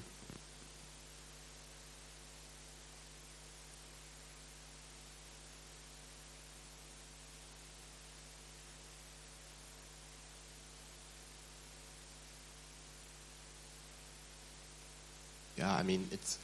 [15.57, 16.39] Yeah, I mean, it's,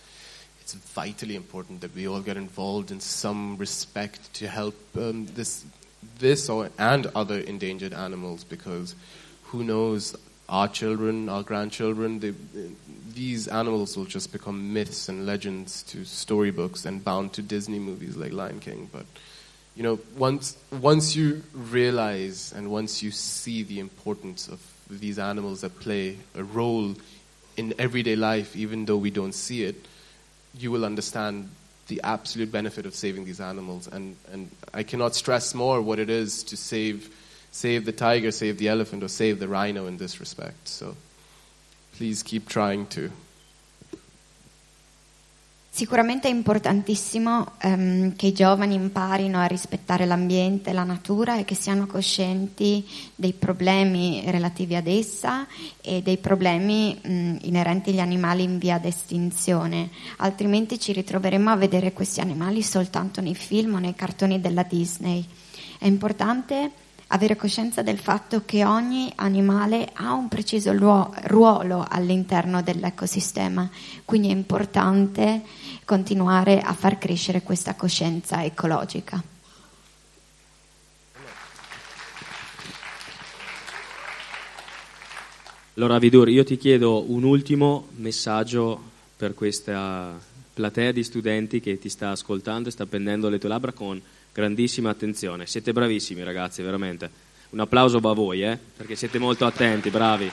[0.59, 5.63] it's vitally important that we all get involved in some respect to help um, this,
[6.20, 8.95] this or, and other endangered animals because
[9.43, 10.13] who knows
[10.47, 12.33] our children, our grandchildren, they,
[13.13, 18.15] these animals will just become myths and legends to storybooks and bound to Disney movies
[18.15, 18.89] like Lion King.
[18.91, 19.05] But
[19.75, 25.61] you know, once once you realize and once you see the importance of these animals
[25.61, 26.95] that play a role
[27.57, 29.75] in everyday life, even though we don't see it,
[30.57, 31.49] you will understand
[31.87, 33.87] the absolute benefit of saving these animals.
[33.87, 37.09] And and I cannot stress more what it is to save
[37.56, 40.68] save the tiger, save the elephant, or save the rhino in this respect.
[40.68, 40.95] So
[41.95, 43.10] please keep trying to.
[45.70, 51.56] Sicuramente è importantissimo ehm, che i giovani imparino a rispettare l'ambiente, la natura e che
[51.56, 55.45] siano coscienti dei problemi relativi ad essa
[55.82, 61.91] e dei problemi mh, inerenti agli animali in via d'estinzione, altrimenti ci ritroveremo a vedere
[61.91, 65.26] questi animali soltanto nei film o nei cartoni della Disney.
[65.78, 66.72] È importante
[67.08, 73.70] avere coscienza del fatto che ogni animale ha un preciso ruolo all'interno dell'ecosistema,
[74.03, 75.43] quindi è importante
[75.86, 79.24] continuare a far crescere questa coscienza ecologica.
[85.78, 88.82] Allora Vidur, io ti chiedo un ultimo messaggio
[89.18, 90.18] per questa
[90.53, 94.01] platea di studenti che ti sta ascoltando e sta pendendo le tue labbra con
[94.36, 95.47] grandissima attenzione.
[95.47, 97.09] Siete bravissimi ragazzi, veramente.
[97.51, 98.59] Un applauso a voi, eh?
[98.75, 100.29] perché siete molto attenti, bravi.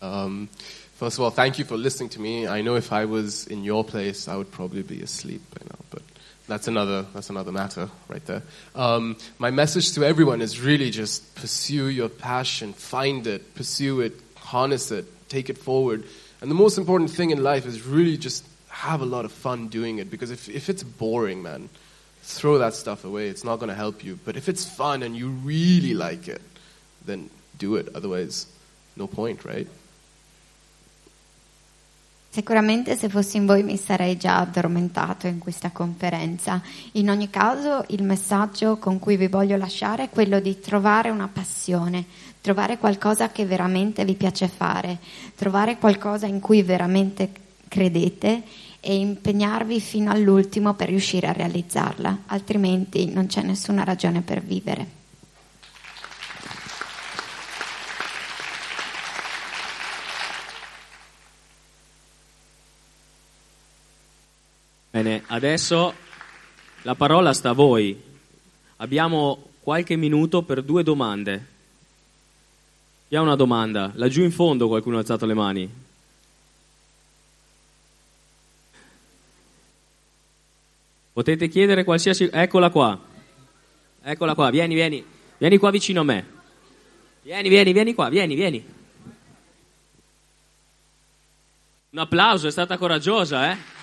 [0.00, 0.48] Um,
[0.94, 2.46] first of all, thank you for listening to me.
[2.46, 5.78] I know if I was in your place, I would probably be asleep by now,
[5.90, 6.01] but
[6.48, 8.42] that's another that's another matter right there.
[8.74, 14.14] Um, my message to everyone is really just pursue your passion, find it, pursue it,
[14.36, 16.04] harness it, take it forward.
[16.40, 19.68] And the most important thing in life is really just have a lot of fun
[19.68, 20.10] doing it.
[20.10, 21.68] Because if if it's boring, man,
[22.22, 23.28] throw that stuff away.
[23.28, 24.18] It's not going to help you.
[24.24, 26.42] But if it's fun and you really like it,
[27.04, 27.88] then do it.
[27.94, 28.46] Otherwise,
[28.96, 29.68] no point, right?
[32.34, 36.62] Sicuramente se fossi in voi mi sarei già addormentato in questa conferenza.
[36.92, 41.28] In ogni caso il messaggio con cui vi voglio lasciare è quello di trovare una
[41.30, 42.06] passione,
[42.40, 44.96] trovare qualcosa che veramente vi piace fare,
[45.36, 47.30] trovare qualcosa in cui veramente
[47.68, 48.42] credete
[48.80, 55.01] e impegnarvi fino all'ultimo per riuscire a realizzarla, altrimenti non c'è nessuna ragione per vivere.
[64.92, 65.94] Bene, adesso
[66.82, 67.98] la parola sta a voi.
[68.76, 71.46] Abbiamo qualche minuto per due domande.
[73.08, 73.90] Chi ha una domanda?
[73.94, 75.74] Laggiù in fondo qualcuno ha alzato le mani.
[81.14, 82.28] Potete chiedere qualsiasi...
[82.30, 83.00] Eccola qua.
[84.02, 85.02] Eccola qua, vieni, vieni.
[85.38, 86.26] Vieni qua vicino a me.
[87.22, 88.62] Vieni, vieni, vieni qua, vieni, vieni.
[91.88, 93.80] Un applauso, è stata coraggiosa, eh?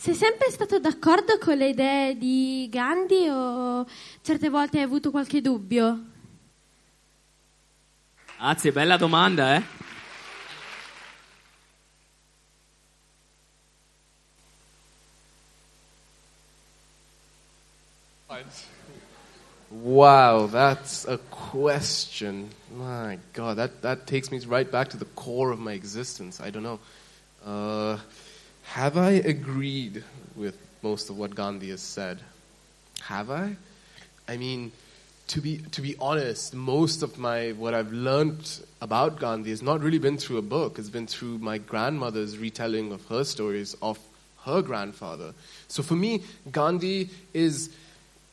[0.00, 3.86] Sei sempre stato d'accordo con le idee di Gandhi o
[4.22, 6.04] certe volte hai avuto qualche dubbio?
[8.38, 9.62] Grazie, bella domanda, eh?
[19.68, 22.48] Wow, that's a question.
[22.74, 26.40] My God, that, that takes me right back to the core of my existence.
[26.40, 26.78] I don't know.
[27.44, 27.98] Uh,
[28.74, 30.04] Have I agreed
[30.36, 32.20] with most of what Gandhi has said?
[33.02, 33.56] Have I?
[34.28, 34.70] I mean,
[35.26, 39.80] to be to be honest, most of my what I've learned about Gandhi has not
[39.80, 40.78] really been through a book.
[40.78, 43.98] It's been through my grandmother's retelling of her stories of
[44.44, 45.34] her grandfather.
[45.66, 47.74] So for me, Gandhi is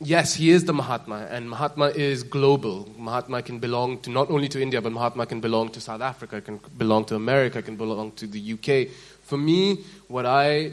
[0.00, 2.88] yes, he is the Mahatma, and Mahatma is global.
[2.96, 6.40] Mahatma can belong to not only to India, but Mahatma can belong to South Africa,
[6.40, 8.90] can belong to America, can belong to the UK.
[9.22, 10.72] For me, what I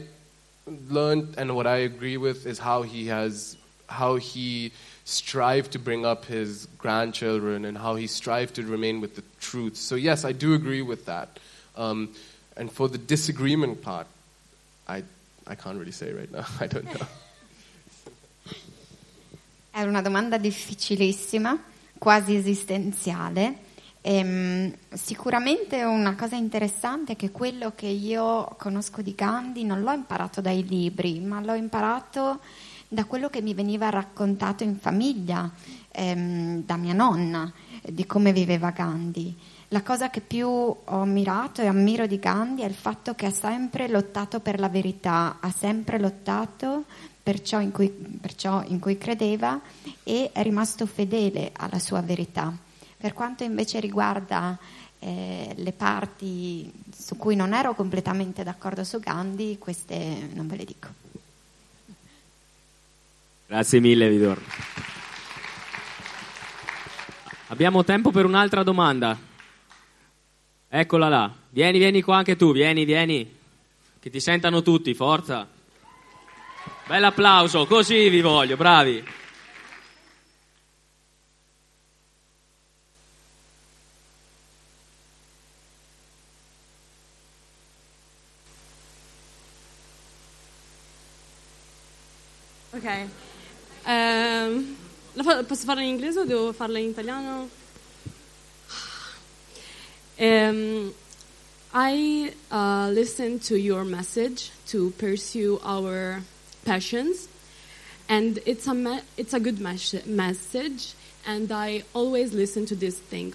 [0.88, 3.56] learned and what I agree with is how he has
[3.88, 4.72] how he
[5.04, 9.76] strived to bring up his grandchildren and how he strived to remain with the truth.
[9.76, 11.38] So yes, I do agree with that.
[11.76, 12.12] Um,
[12.56, 14.06] and for the disagreement part,
[14.88, 15.04] I
[15.46, 16.46] I can't really say right now.
[16.60, 17.06] I don't know.
[19.76, 21.54] È una domanda difficilissima,
[21.98, 23.58] quasi esistenziale.
[24.00, 29.92] Ehm, sicuramente una cosa interessante è che quello che io conosco di Gandhi non l'ho
[29.92, 32.40] imparato dai libri, ma l'ho imparato
[32.88, 35.50] da quello che mi veniva raccontato in famiglia,
[35.90, 37.52] ehm, da mia nonna,
[37.82, 39.36] di come viveva Gandhi.
[39.68, 43.30] La cosa che più ho ammirato e ammiro di Gandhi è il fatto che ha
[43.30, 46.84] sempre lottato per la verità, ha sempre lottato
[47.26, 49.60] per ciò in cui, per ciò in cui credeva
[50.04, 52.56] e è rimasto fedele alla sua verità.
[52.96, 54.56] Per quanto invece riguarda
[55.00, 60.64] eh, le parti su cui non ero completamente d'accordo su Gandhi, queste non ve le
[60.64, 60.88] dico.
[63.48, 64.40] Grazie mille, Vidor.
[67.48, 69.18] Abbiamo tempo per un'altra domanda.
[70.68, 71.34] Eccola là.
[71.48, 73.28] Vieni, vieni qua anche tu, vieni, vieni.
[73.98, 75.54] Che ti sentano tutti, forza.
[76.86, 79.04] Bell'applauso, così vi voglio, bravi.
[92.70, 93.08] Ok.
[93.84, 97.48] La fa- posso farla in inglese o devo farla in italiano?
[100.18, 100.92] Um,
[101.72, 106.22] I uh, listened to your message to pursue our
[106.66, 107.28] passions,
[108.08, 110.94] and it's a it's a good mes- message.
[111.26, 113.34] And I always listen to this thing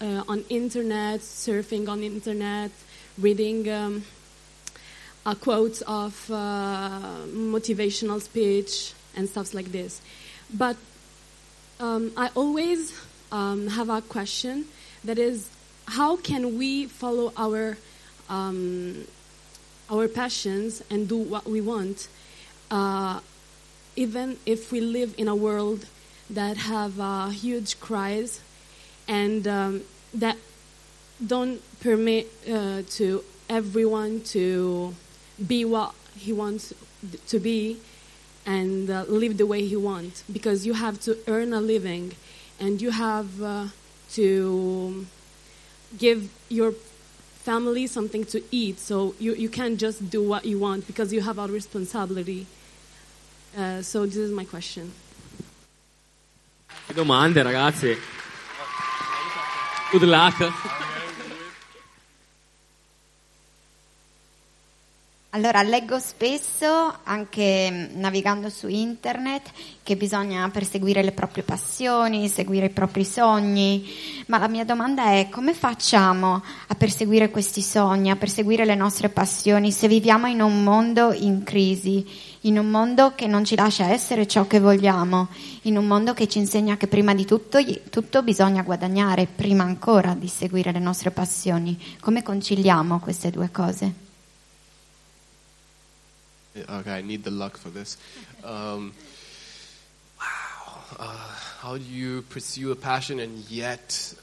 [0.00, 2.70] uh, on internet, surfing on internet,
[3.18, 4.04] reading um,
[5.40, 10.00] quotes of uh, motivational speech and stuff like this.
[10.52, 10.76] But
[11.80, 12.92] um, I always
[13.32, 14.66] um, have a question
[15.04, 15.50] that is,
[15.86, 17.76] how can we follow our
[18.28, 19.06] um,
[19.90, 22.08] our passions and do what we want,
[22.70, 23.20] uh,
[23.94, 25.86] even if we live in a world
[26.28, 28.40] that have a huge cries
[29.08, 30.36] and um, that
[31.24, 34.94] don't permit uh, to everyone to
[35.46, 36.74] be what he wants
[37.28, 37.78] to be
[38.44, 40.24] and uh, live the way he wants.
[40.30, 42.12] Because you have to earn a living
[42.58, 43.66] and you have uh,
[44.12, 45.06] to
[45.98, 46.74] give your
[47.48, 51.20] family something to eat so you, you can't just do what you want because you
[51.20, 52.46] have a responsibility
[53.56, 54.92] uh, so this is my question
[56.92, 57.96] domande, ragazzi.
[59.90, 60.85] Good luck.
[65.36, 69.50] Allora, leggo spesso, anche mm, navigando su internet,
[69.82, 73.86] che bisogna perseguire le proprie passioni, seguire i propri sogni,
[74.28, 79.10] ma la mia domanda è come facciamo a perseguire questi sogni, a perseguire le nostre
[79.10, 82.08] passioni se viviamo in un mondo in crisi,
[82.42, 85.28] in un mondo che non ci lascia essere ciò che vogliamo,
[85.64, 87.58] in un mondo che ci insegna che prima di tutto,
[87.90, 91.78] tutto bisogna guadagnare, prima ancora di seguire le nostre passioni.
[92.00, 94.05] Come conciliamo queste due cose?
[96.56, 97.96] Okay, I need the luck for this.
[98.42, 98.92] Um,
[100.18, 100.84] wow.
[100.98, 104.14] Uh, how do you pursue a passion and yet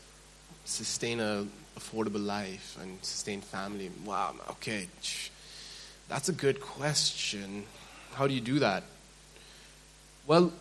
[0.66, 1.46] sustain a
[1.78, 3.92] affordable life and sustain family?
[4.06, 4.36] Wow.
[4.52, 4.88] Okay.
[6.10, 7.66] That's a good question.
[8.14, 8.84] How do you do that?
[10.26, 10.54] Well,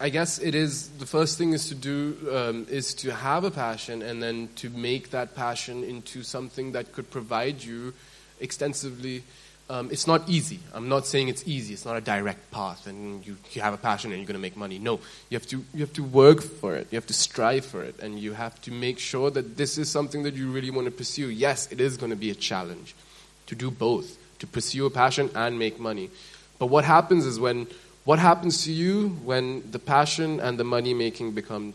[0.00, 3.50] I guess it is the first thing is to do um, is to have a
[3.50, 7.94] passion and then to make that passion into something that could provide you
[8.38, 9.24] extensively
[9.70, 10.60] um, it's not easy.
[10.72, 11.74] I'm not saying it's easy.
[11.74, 14.42] It's not a direct path, and you, you have a passion and you're going to
[14.42, 14.78] make money.
[14.78, 16.88] No, you have to you have to work for it.
[16.90, 19.90] You have to strive for it, and you have to make sure that this is
[19.90, 21.28] something that you really want to pursue.
[21.28, 22.94] Yes, it is going to be a challenge
[23.46, 26.10] to do both, to pursue a passion and make money.
[26.58, 27.66] But what happens is when
[28.04, 31.74] what happens to you when the passion and the money making become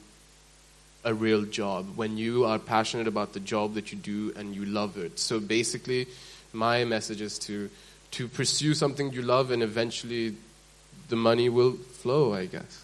[1.05, 4.65] a real job, when you are passionate about the job that you do and you
[4.65, 5.19] love it.
[5.19, 6.07] So basically
[6.53, 7.69] my message is to
[8.13, 10.37] to pursue something you love and eventually
[11.07, 12.81] the money will flow, I guess.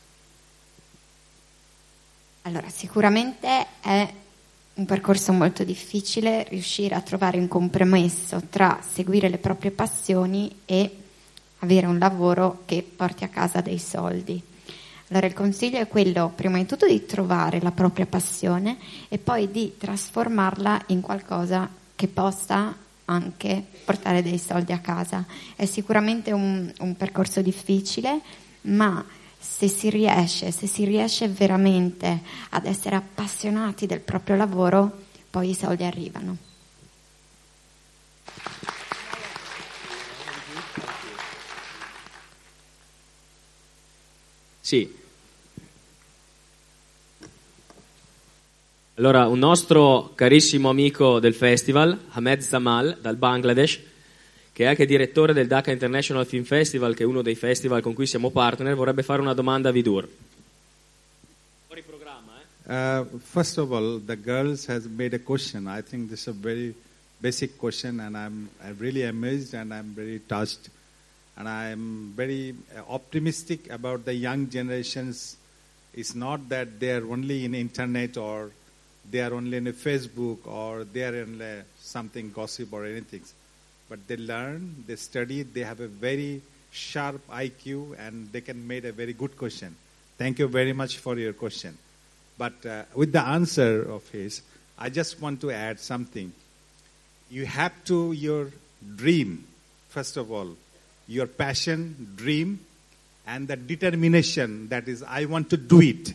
[2.43, 4.13] Allora, sicuramente è
[4.73, 10.97] un percorso molto difficile riuscire a trovare un compromesso tra seguire le proprie passioni e
[11.59, 14.41] avere un lavoro che porti a casa dei soldi.
[15.09, 18.77] Allora il consiglio è quello, prima di tutto, di trovare la propria passione
[19.09, 22.75] e poi di trasformarla in qualcosa che possa
[23.09, 25.25] anche portare dei soldi a casa.
[25.55, 28.21] È sicuramente un, un percorso difficile,
[28.61, 29.03] ma
[29.37, 35.55] se si riesce, se si riesce veramente ad essere appassionati del proprio lavoro, poi i
[35.55, 36.37] soldi arrivano.
[44.61, 44.98] Sì,
[48.99, 53.79] Allora, un nostro carissimo amico del festival, Ahmed Zamal, dal Bangladesh,
[54.51, 57.93] che è anche direttore del Dhaka International Film Festival, che è uno dei festival con
[57.93, 60.05] cui siamo partner, vorrebbe fare una domanda a Vidur.
[62.65, 65.67] Uh, first of all, the girls has made a question.
[65.67, 66.75] I think this is a very
[67.21, 70.69] basic question, and I'm, I'm really amazed and I'm very touched,
[71.37, 75.37] and I'm very uh, optimistic about the young generations.
[75.93, 78.51] It's not that they are only in internet or
[79.11, 83.21] they are only in a Facebook or they are in uh, something gossip or anything,
[83.89, 86.41] but they learn, they study, they have a very
[86.71, 89.75] sharp IQ, and they can make a very good question.
[90.17, 91.77] Thank you very much for your question.
[92.37, 94.41] But uh, with the answer of his,
[94.77, 96.31] I just want to add something.
[97.29, 98.51] You have to, your
[98.95, 99.45] dream,
[99.89, 100.55] first of all,
[101.07, 102.59] your passion, dream,
[103.25, 106.13] and the determination that is, I want to do it.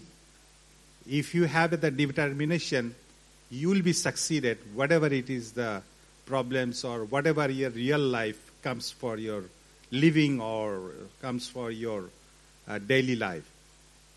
[1.09, 2.95] If you have the determination,
[3.51, 5.83] you will be succeeded, whatever it is the
[6.27, 9.45] problems or whatever your real life comes for your
[9.91, 12.05] living or comes for your
[12.67, 13.49] uh, daily life.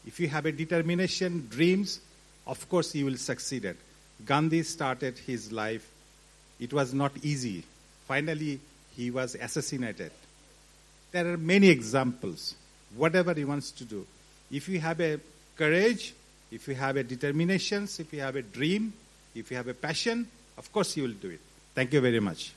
[0.06, 2.00] If you have a determination, dreams,
[2.46, 3.66] of course you will succeed.
[3.66, 3.78] It.
[4.26, 5.88] Gandhi started his life.
[6.60, 7.64] It was not easy.
[8.08, 8.60] Finally,
[8.96, 10.12] he was assassinated.
[11.12, 12.56] There are many examples.
[12.96, 14.08] Whatever he wants to do.
[14.50, 15.20] If you have a
[15.58, 16.14] courage,
[16.52, 18.94] if you have a determination, if you have a dream,
[19.34, 20.28] if you have a passion,
[20.58, 21.40] of course you will do it.
[21.74, 22.54] Thank you very much.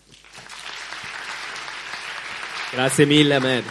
[2.73, 3.65] Grazie mille, Ahmed.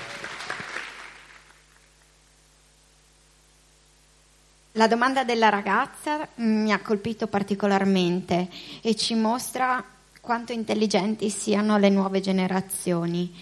[4.73, 8.49] La domanda della ragazza mi ha colpito particolarmente
[8.81, 9.83] e ci mostra
[10.21, 13.33] quanto intelligenti siano le nuove generazioni.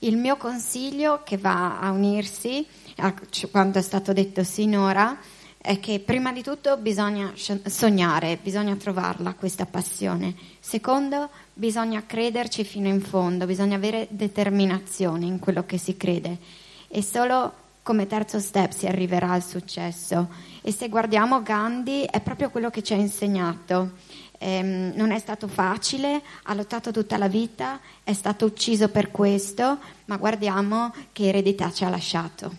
[0.00, 2.64] Il mio consiglio che va a unirsi
[2.96, 3.14] a
[3.50, 5.18] quanto è stato detto sinora
[5.66, 10.32] è che prima di tutto bisogna sognare, bisogna trovarla questa passione.
[10.60, 16.38] Secondo, bisogna crederci fino in fondo, bisogna avere determinazione in quello che si crede
[16.86, 20.28] e solo come terzo step si arriverà al successo.
[20.62, 23.94] E se guardiamo Gandhi è proprio quello che ci ha insegnato.
[24.38, 29.78] Eh, non è stato facile, ha lottato tutta la vita, è stato ucciso per questo,
[30.04, 32.54] ma guardiamo che eredità ci ha lasciato.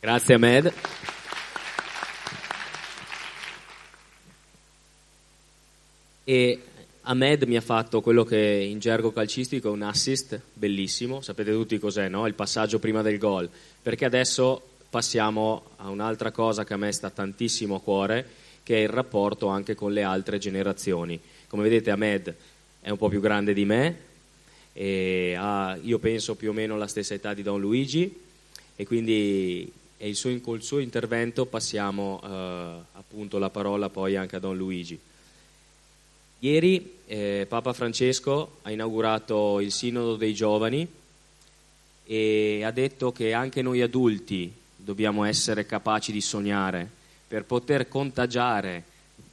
[0.00, 0.72] Grazie Ahmed.
[6.30, 6.60] E
[7.00, 11.76] Ahmed mi ha fatto quello che in gergo calcistico è un assist bellissimo, sapete tutti
[11.80, 12.24] cos'è, no?
[12.28, 13.50] il passaggio prima del gol,
[13.82, 18.24] perché adesso passiamo a un'altra cosa che a me sta tantissimo a cuore,
[18.62, 21.18] che è il rapporto anche con le altre generazioni.
[21.48, 22.32] Come vedete Ahmed
[22.80, 23.96] è un po' più grande di me,
[25.36, 28.20] ha, io penso più o meno la stessa età di Don Luigi
[28.76, 32.28] e quindi e suo, col suo intervento passiamo eh,
[32.92, 34.96] appunto la parola poi anche a Don Luigi.
[36.42, 40.88] Ieri eh, Papa Francesco ha inaugurato il Sinodo dei Giovani
[42.06, 46.88] e ha detto che anche noi adulti dobbiamo essere capaci di sognare
[47.28, 48.84] per poter contagiare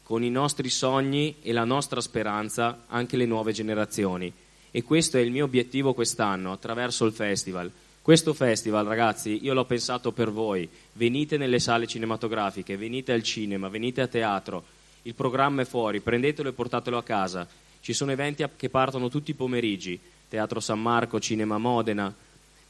[0.04, 4.32] con i nostri sogni e la nostra speranza anche le nuove generazioni.
[4.70, 7.72] E questo è il mio obiettivo quest'anno attraverso il festival.
[8.02, 10.68] Questo festival, ragazzi, io l'ho pensato per voi.
[10.92, 14.76] Venite nelle sale cinematografiche, venite al cinema, venite a teatro
[15.08, 17.48] il programma è fuori, prendetelo e portatelo a casa.
[17.80, 19.98] Ci sono eventi che partono tutti i pomeriggi,
[20.28, 22.14] Teatro San Marco, Cinema Modena.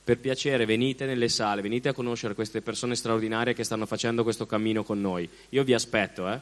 [0.04, 4.46] Per piacere venite nelle sale, venite a conoscere queste persone straordinarie che stanno facendo questo
[4.46, 5.28] cammino con noi.
[5.50, 6.40] Io vi aspetto, eh.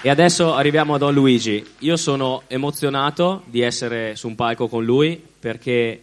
[0.00, 1.66] E adesso arriviamo a Don Luigi.
[1.80, 6.02] Io sono emozionato di essere su un palco con lui perché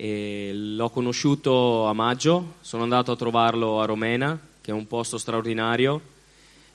[0.00, 5.18] e l'ho conosciuto a maggio, sono andato a trovarlo a Romena, che è un posto
[5.18, 6.00] straordinario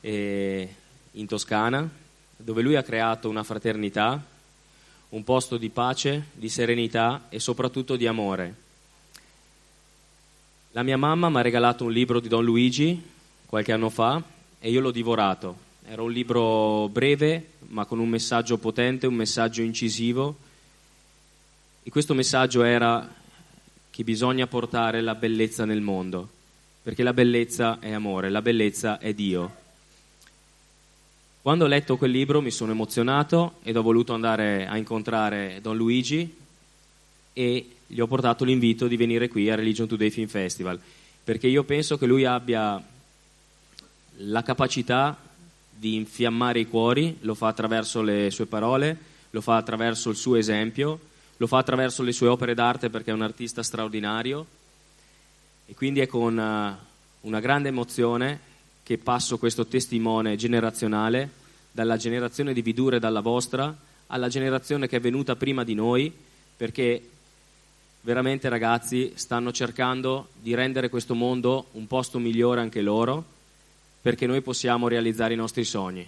[0.02, 1.90] in Toscana,
[2.36, 4.22] dove lui ha creato una fraternità,
[5.08, 8.56] un posto di pace, di serenità e soprattutto di amore.
[10.72, 13.02] La mia mamma mi ha regalato un libro di Don Luigi
[13.46, 14.22] qualche anno fa
[14.60, 15.56] e io l'ho divorato.
[15.88, 20.36] Era un libro breve ma con un messaggio potente, un messaggio incisivo
[21.84, 23.14] e questo messaggio era
[23.90, 26.30] che bisogna portare la bellezza nel mondo,
[26.82, 29.62] perché la bellezza è amore, la bellezza è Dio.
[31.42, 35.76] Quando ho letto quel libro mi sono emozionato ed ho voluto andare a incontrare Don
[35.76, 36.34] Luigi
[37.34, 40.80] e gli ho portato l'invito di venire qui a Religion Today Film Festival,
[41.22, 42.82] perché io penso che lui abbia
[44.18, 45.18] la capacità
[45.70, 48.98] di infiammare i cuori, lo fa attraverso le sue parole,
[49.32, 53.14] lo fa attraverso il suo esempio lo fa attraverso le sue opere d'arte perché è
[53.14, 54.46] un artista straordinario
[55.66, 56.78] E quindi è con eh,
[57.22, 58.52] una grande emozione
[58.84, 61.30] che passo questo testimone generazionale
[61.72, 63.76] dalla generazione di Vidure dalla vostra
[64.08, 66.14] alla generazione che è venuta prima di noi,
[66.56, 67.10] perché
[68.02, 73.24] veramente ragazzi stanno cercando di rendere questo mondo un posto migliore anche loro,
[74.02, 76.08] perché noi possiamo realizzare i nostri sogni.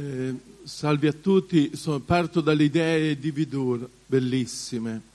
[0.00, 0.34] Eh,
[0.64, 5.08] salve a tutti, so, parto dalle idee di Vidur, bellissime.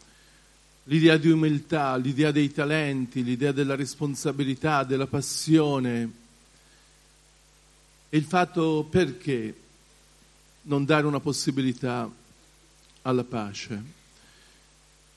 [0.83, 6.11] L'idea di umiltà, l'idea dei talenti, l'idea della responsabilità, della passione.
[8.09, 9.55] E il fatto perché
[10.63, 12.07] non dare una possibilità
[13.01, 13.83] alla pace.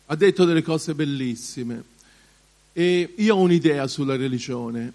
[0.06, 1.84] Ha detto delle cose bellissime.
[2.72, 4.92] E io ho un'idea sulla religione.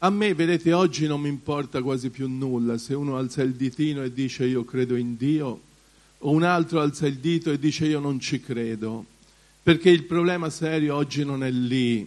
[0.00, 4.02] A me, vedete, oggi non mi importa quasi più nulla se uno alza il ditino
[4.02, 5.60] e dice io credo in Dio
[6.18, 9.06] o un altro alza il dito e dice io non ci credo,
[9.62, 12.06] perché il problema serio oggi non è lì,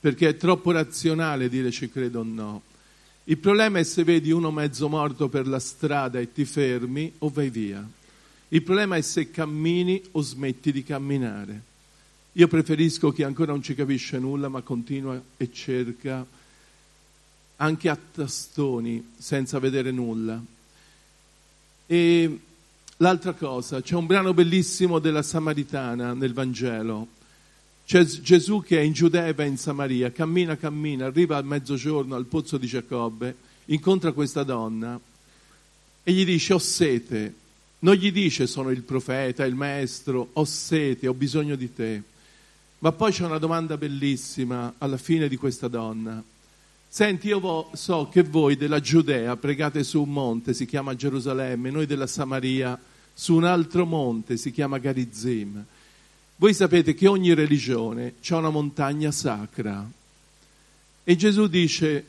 [0.00, 2.62] perché è troppo razionale dire ci credo o no.
[3.24, 7.28] Il problema è se vedi uno mezzo morto per la strada e ti fermi o
[7.28, 7.86] vai via.
[8.48, 11.60] Il problema è se cammini o smetti di camminare.
[12.32, 16.26] Io preferisco chi ancora non ci capisce nulla ma continua e cerca
[17.56, 20.42] anche a tastoni senza vedere nulla.
[21.86, 22.40] E
[22.98, 27.08] l'altra cosa, c'è un brano bellissimo della Samaritana nel Vangelo.
[27.86, 32.16] C'è Gesù che è in Giudea e va in Samaria, cammina, cammina, arriva a mezzogiorno
[32.16, 33.36] al pozzo di Giacobbe,
[33.66, 34.98] incontra questa donna
[36.02, 37.34] e gli dice ho sete.
[37.78, 42.02] Non gli dice sono il profeta, il maestro, ho sete, ho bisogno di te.
[42.80, 46.22] Ma poi c'è una domanda bellissima alla fine di questa donna.
[46.96, 51.84] Senti, io so che voi della Giudea pregate su un monte, si chiama Gerusalemme, noi
[51.84, 52.80] della Samaria
[53.12, 55.62] su un altro monte, si chiama Garizim.
[56.36, 59.86] Voi sapete che ogni religione ha una montagna sacra.
[61.04, 62.06] E Gesù dice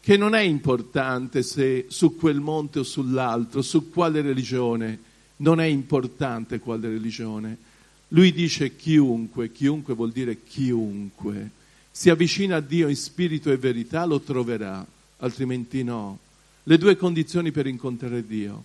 [0.00, 4.98] che non è importante se su quel monte o sull'altro, su quale religione,
[5.36, 7.56] non è importante quale religione.
[8.08, 11.58] Lui dice chiunque, chiunque vuol dire chiunque
[11.90, 14.84] si avvicina a Dio in spirito e verità, lo troverà,
[15.18, 16.18] altrimenti no.
[16.62, 18.64] Le due condizioni per incontrare Dio.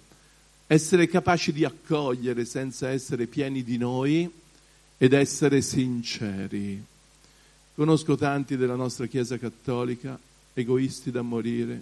[0.67, 4.29] Essere capaci di accogliere senza essere pieni di noi
[4.97, 6.83] ed essere sinceri.
[7.75, 10.17] Conosco tanti della nostra Chiesa cattolica,
[10.53, 11.81] egoisti da morire,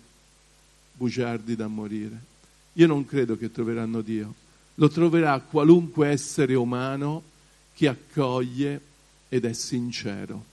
[0.94, 2.32] bugiardi da morire.
[2.74, 4.34] Io non credo che troveranno Dio.
[4.76, 7.22] Lo troverà qualunque essere umano
[7.74, 8.82] che accoglie
[9.30, 10.52] ed è sincero.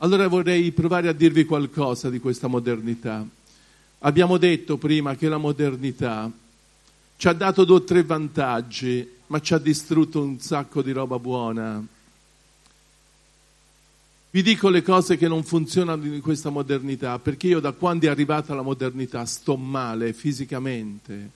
[0.00, 3.26] Allora vorrei provare a dirvi qualcosa di questa modernità.
[4.00, 6.30] Abbiamo detto prima che la modernità
[7.16, 11.18] ci ha dato due o tre vantaggi, ma ci ha distrutto un sacco di roba
[11.18, 11.84] buona.
[14.30, 18.08] Vi dico le cose che non funzionano in questa modernità, perché io da quando è
[18.08, 21.30] arrivata la modernità sto male fisicamente.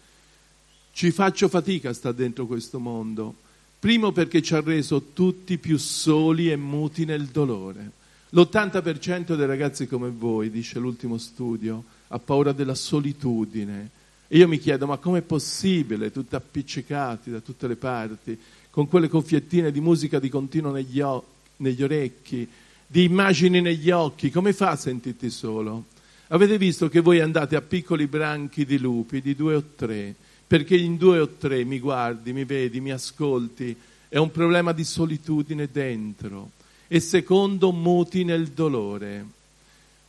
[0.93, 3.35] Ci faccio fatica a stare dentro questo mondo.
[3.81, 8.01] Primo perché ci ha reso tutti più soli e muti nel dolore.
[8.35, 13.91] L'80% dei ragazzi come voi, dice l'ultimo studio, ha paura della solitudine.
[14.27, 18.39] E io mi chiedo, ma com'è possibile, tutti appiccicati da tutte le parti,
[18.71, 21.23] con quelle coffiettine di musica di continuo negli, o-
[21.59, 22.49] negli orecchi,
[22.87, 25.85] di immagini negli occhi, come fa a sentirti solo?
[26.29, 30.15] Avete visto che voi andate a piccoli branchi di lupi, di due o tre,
[30.47, 33.77] perché in due o tre mi guardi, mi vedi, mi ascolti,
[34.09, 36.53] è un problema di solitudine dentro
[36.93, 39.25] e secondo muti nel dolore.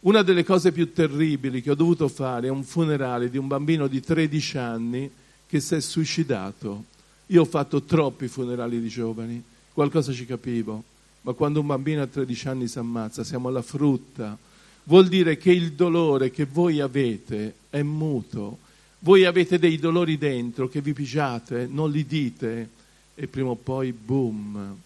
[0.02, 3.88] Una delle cose più terribili che ho dovuto fare è un funerale di un bambino
[3.88, 5.10] di 13 anni
[5.48, 6.84] che si è suicidato.
[7.28, 10.84] Io ho fatto troppi funerali di giovani, qualcosa ci capivo,
[11.22, 14.38] ma quando un bambino a 13 anni si ammazza, siamo alla frutta.
[14.84, 18.58] Vuol dire che il dolore che voi avete è muto.
[19.00, 22.70] Voi avete dei dolori dentro che vi pigiate, non li dite
[23.16, 24.82] e prima o poi boom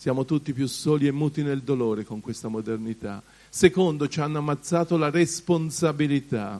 [0.00, 3.22] siamo tutti più soli e muti nel dolore con questa modernità.
[3.50, 6.58] Secondo, ci hanno ammazzato la responsabilità.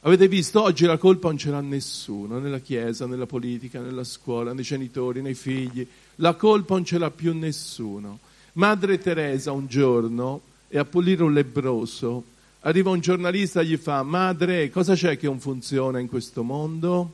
[0.00, 4.52] Avete visto, oggi la colpa non ce l'ha nessuno, nella chiesa, nella politica, nella scuola,
[4.52, 5.88] nei genitori, nei figli.
[6.16, 8.18] La colpa non ce l'ha più nessuno.
[8.52, 12.24] Madre Teresa un giorno è a pulire un lebroso.
[12.60, 17.10] Arriva un giornalista e gli fa, madre, cosa c'è che non funziona in questo mondo?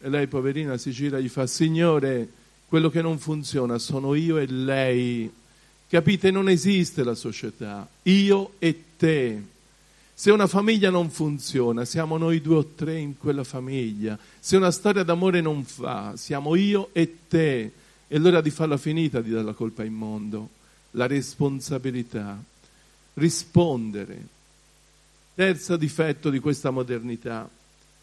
[0.00, 2.28] E lei, poverina, si gira e gli fa, signore,
[2.68, 5.30] quello che non funziona sono io e lei.
[5.88, 6.30] Capite?
[6.30, 7.88] Non esiste la società.
[8.02, 9.42] Io e te.
[10.12, 14.18] Se una famiglia non funziona, siamo noi due o tre in quella famiglia.
[14.40, 17.70] Se una storia d'amore non fa, siamo io e te.
[18.08, 20.48] È l'ora di farla finita di dare la colpa al mondo.
[20.92, 22.42] La responsabilità.
[23.14, 24.26] Rispondere.
[25.34, 27.48] Terzo difetto di questa modernità.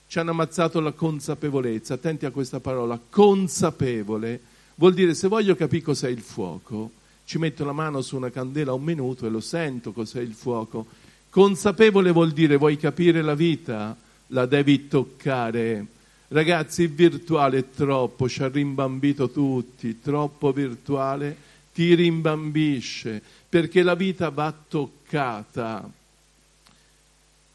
[0.07, 1.95] Ci hanno ammazzato la consapevolezza.
[1.95, 2.99] Attenti a questa parola.
[3.09, 6.91] Consapevole vuol dire se voglio capire cos'è il fuoco,
[7.25, 10.85] ci metto la mano su una candela un minuto e lo sento cos'è il fuoco.
[11.29, 13.95] Consapevole vuol dire vuoi capire la vita?
[14.27, 15.85] La devi toccare.
[16.27, 23.95] Ragazzi, il virtuale è troppo, ci ha rimbambito tutti, troppo virtuale ti rimbambisce, perché la
[23.95, 25.89] vita va toccata.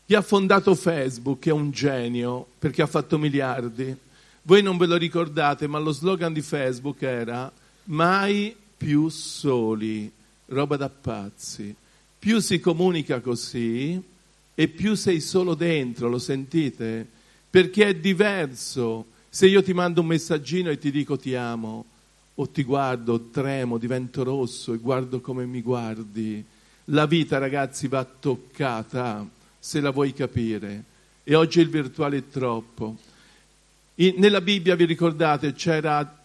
[0.07, 3.97] Chi ha fondato Facebook è un genio perché ha fatto miliardi.
[4.49, 7.53] Voi non ve lo ricordate, ma lo slogan di Facebook era
[7.85, 10.11] mai più soli,
[10.47, 11.77] roba da pazzi.
[12.19, 14.03] Più si comunica così
[14.55, 17.07] e più sei solo dentro, lo sentite?
[17.51, 21.85] Perché è diverso se io ti mando un messaggino e ti dico ti amo,
[22.37, 26.43] o ti guardo, tremo, divento rosso e guardo come mi guardi.
[26.87, 29.29] La vita, ragazzi, va toccata
[29.59, 30.85] se la vuoi capire.
[31.23, 33.08] E oggi il virtuale è troppo.
[34.01, 36.23] Nella Bibbia, vi ricordate, c'era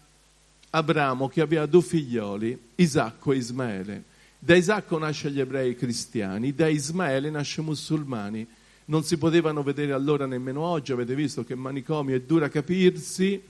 [0.70, 4.04] Abramo che aveva due figlioli, Isacco e Ismaele.
[4.38, 8.46] Da Isacco nasce gli ebrei cristiani, da Ismaele nasce musulmani.
[8.84, 13.42] Non si potevano vedere allora nemmeno oggi, avete visto che manicomio è dura capirsi,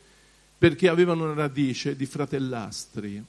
[0.57, 3.23] perché avevano una radice di fratellastri.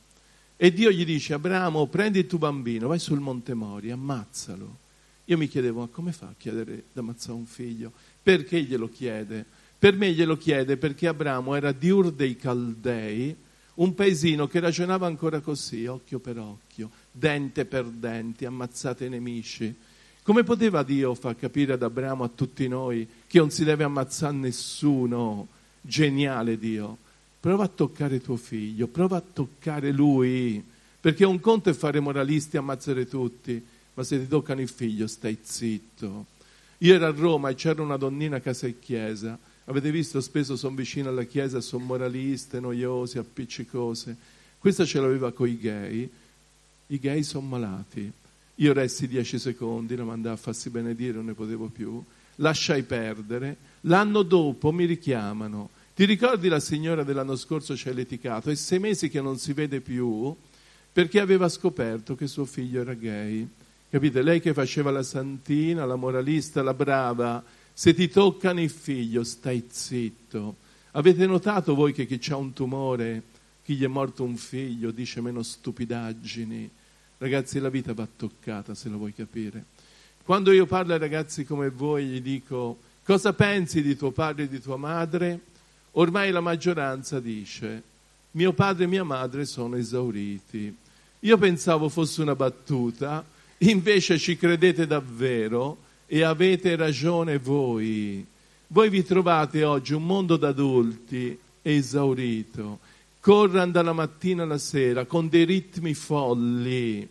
[0.56, 4.78] E Dio gli dice, Abramo, prendi il tuo bambino, vai sul Monte Mori, ammazzalo.
[5.26, 7.92] Io mi chiedevo, ma come fa a chiedere di ammazzare un figlio?
[8.24, 9.55] Perché glielo chiede?
[9.78, 13.36] Per me glielo chiede perché Abramo era di Ur dei Caldei,
[13.76, 19.76] un paesino che ragionava ancora così, occhio per occhio, dente per dente, ammazzate i nemici.
[20.24, 24.36] Come poteva Dio far capire ad Abramo, a tutti noi, che non si deve ammazzare
[24.36, 25.48] nessuno?
[25.82, 26.98] Geniale Dio.
[27.40, 30.64] Prova a toccare tuo figlio, prova a toccare lui,
[31.00, 33.64] perché un conto è fare moralisti e ammazzare tutti,
[33.94, 36.26] ma se ti toccano il figlio stai zitto.
[36.80, 40.56] Io ero a Roma e c'era una donnina a casa e chiesa, avete visto spesso
[40.56, 44.16] sono vicino alla chiesa, sono moraliste, noiose, appiccicose.
[44.58, 46.10] Questa ce l'aveva con i gay,
[46.88, 48.12] i gay sono malati.
[48.56, 52.02] Io resti dieci secondi, la mandai a farsi benedire, non ne potevo più.
[52.38, 53.58] Lasciai perdere.
[53.82, 55.70] L'anno dopo mi richiamano.
[55.94, 58.50] Ti ricordi la signora dell'anno scorso c'è litigato?
[58.50, 60.36] È sei mesi che non si vede più
[60.96, 63.46] perché aveva scoperto che suo figlio era gay.
[63.90, 64.22] Capite?
[64.22, 67.44] Lei che faceva la santina, la moralista, la brava,
[67.78, 70.56] se ti toccano il figlio stai zitto.
[70.92, 73.22] Avete notato voi che chi ha un tumore,
[73.66, 76.70] chi gli è morto un figlio, dice meno stupidaggini?
[77.18, 79.66] Ragazzi, la vita va toccata se lo vuoi capire.
[80.24, 84.48] Quando io parlo ai ragazzi come voi, gli dico cosa pensi di tuo padre e
[84.48, 85.40] di tua madre?
[85.98, 87.84] Ormai la maggioranza dice
[88.32, 90.74] mio padre e mia madre sono esauriti.
[91.20, 93.24] Io pensavo fosse una battuta,
[93.60, 98.26] Invece ci credete davvero e avete ragione voi.
[98.68, 102.80] Voi vi trovate oggi un mondo d'adulti esaurito,
[103.20, 107.08] corrono dalla mattina alla sera con dei ritmi folli,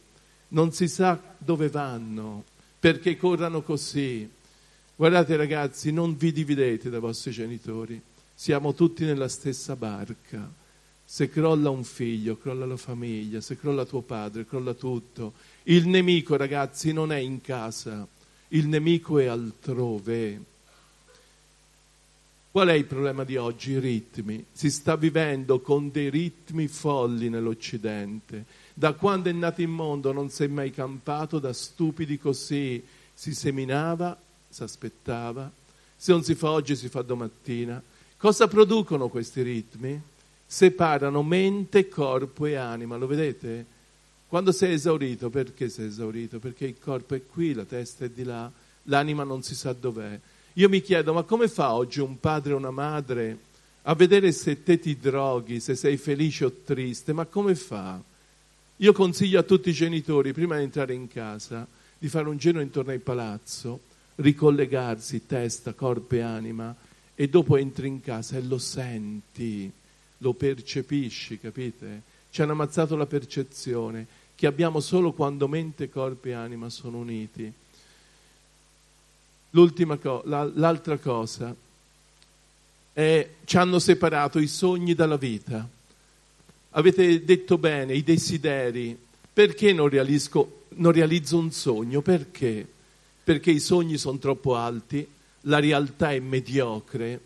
[0.49, 2.45] non si sa dove vanno,
[2.78, 4.28] perché corrono così.
[4.97, 8.01] Guardate ragazzi, non vi dividete dai vostri genitori,
[8.32, 10.62] siamo tutti nella stessa barca.
[11.07, 15.34] Se crolla un figlio, crolla la famiglia, se crolla tuo padre, crolla tutto.
[15.64, 18.07] Il nemico, ragazzi, non è in casa,
[18.49, 20.53] il nemico è altrove.
[22.51, 23.72] Qual è il problema di oggi?
[23.72, 24.45] I ritmi.
[24.53, 28.45] Si sta vivendo con dei ritmi folli nell'Occidente.
[28.72, 32.80] Da quando è nato il mondo non si è mai campato, da stupidi così
[33.12, 34.16] si seminava,
[34.49, 35.51] si aspettava.
[35.97, 37.82] Se non si fa oggi si fa domattina.
[38.16, 40.01] Cosa producono questi ritmi?
[40.47, 43.66] Separano mente, corpo e anima, lo vedete?
[44.35, 46.41] Quando sei esaurito, perché sei esaurito?
[46.41, 48.51] Perché il corpo è qui, la testa è di là,
[48.87, 50.18] l'anima non si sa dov'è.
[50.55, 53.39] Io mi chiedo, ma come fa oggi un padre o una madre
[53.82, 57.12] a vedere se te ti droghi, se sei felice o triste?
[57.12, 58.03] Ma come fa?
[58.78, 61.64] Io consiglio a tutti i genitori, prima di entrare in casa,
[61.97, 63.82] di fare un giro intorno al palazzo,
[64.16, 66.74] ricollegarsi testa, corpo e anima,
[67.14, 69.70] e dopo entri in casa e lo senti,
[70.18, 72.12] lo percepisci, capite?
[72.30, 77.51] Ci hanno ammazzato la percezione che abbiamo solo quando mente, corpo e anima sono uniti.
[79.51, 81.55] Co- la, l'altra cosa
[82.92, 85.66] è ci hanno separato i sogni dalla vita.
[86.70, 88.99] Avete detto bene, i desideri.
[89.32, 89.88] Perché non,
[90.68, 92.03] non realizzo un sogno?
[92.03, 92.68] Perché?
[93.24, 95.07] perché i sogni sono troppo alti,
[95.42, 97.20] la realtà è mediocre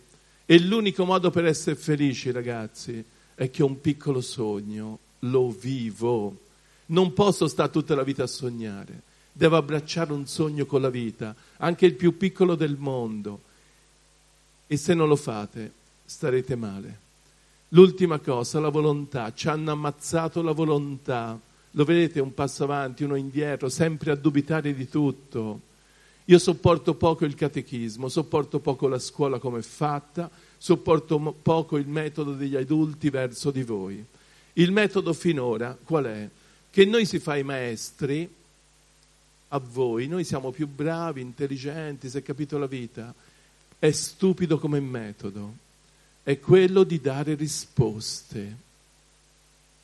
[0.46, 3.04] e l'unico modo per essere felici, ragazzi,
[3.34, 6.46] è che un piccolo sogno, lo vivo.
[6.90, 11.34] Non posso stare tutta la vita a sognare, devo abbracciare un sogno con la vita,
[11.58, 13.42] anche il più piccolo del mondo.
[14.66, 15.72] E se non lo fate,
[16.04, 17.06] starete male.
[17.68, 19.32] L'ultima cosa, la volontà.
[19.34, 21.38] Ci hanno ammazzato la volontà.
[21.72, 25.60] Lo vedete un passo avanti, uno indietro, sempre a dubitare di tutto.
[26.24, 31.86] Io sopporto poco il catechismo, sopporto poco la scuola come è fatta, sopporto poco il
[31.86, 34.04] metodo degli adulti verso di voi.
[34.54, 36.28] Il metodo finora qual è?
[36.70, 38.28] Che noi si fa i maestri
[39.48, 43.14] a voi, noi siamo più bravi, intelligenti, si è capito la vita.
[43.78, 45.66] È stupido come metodo
[46.28, 48.56] è quello di dare risposte.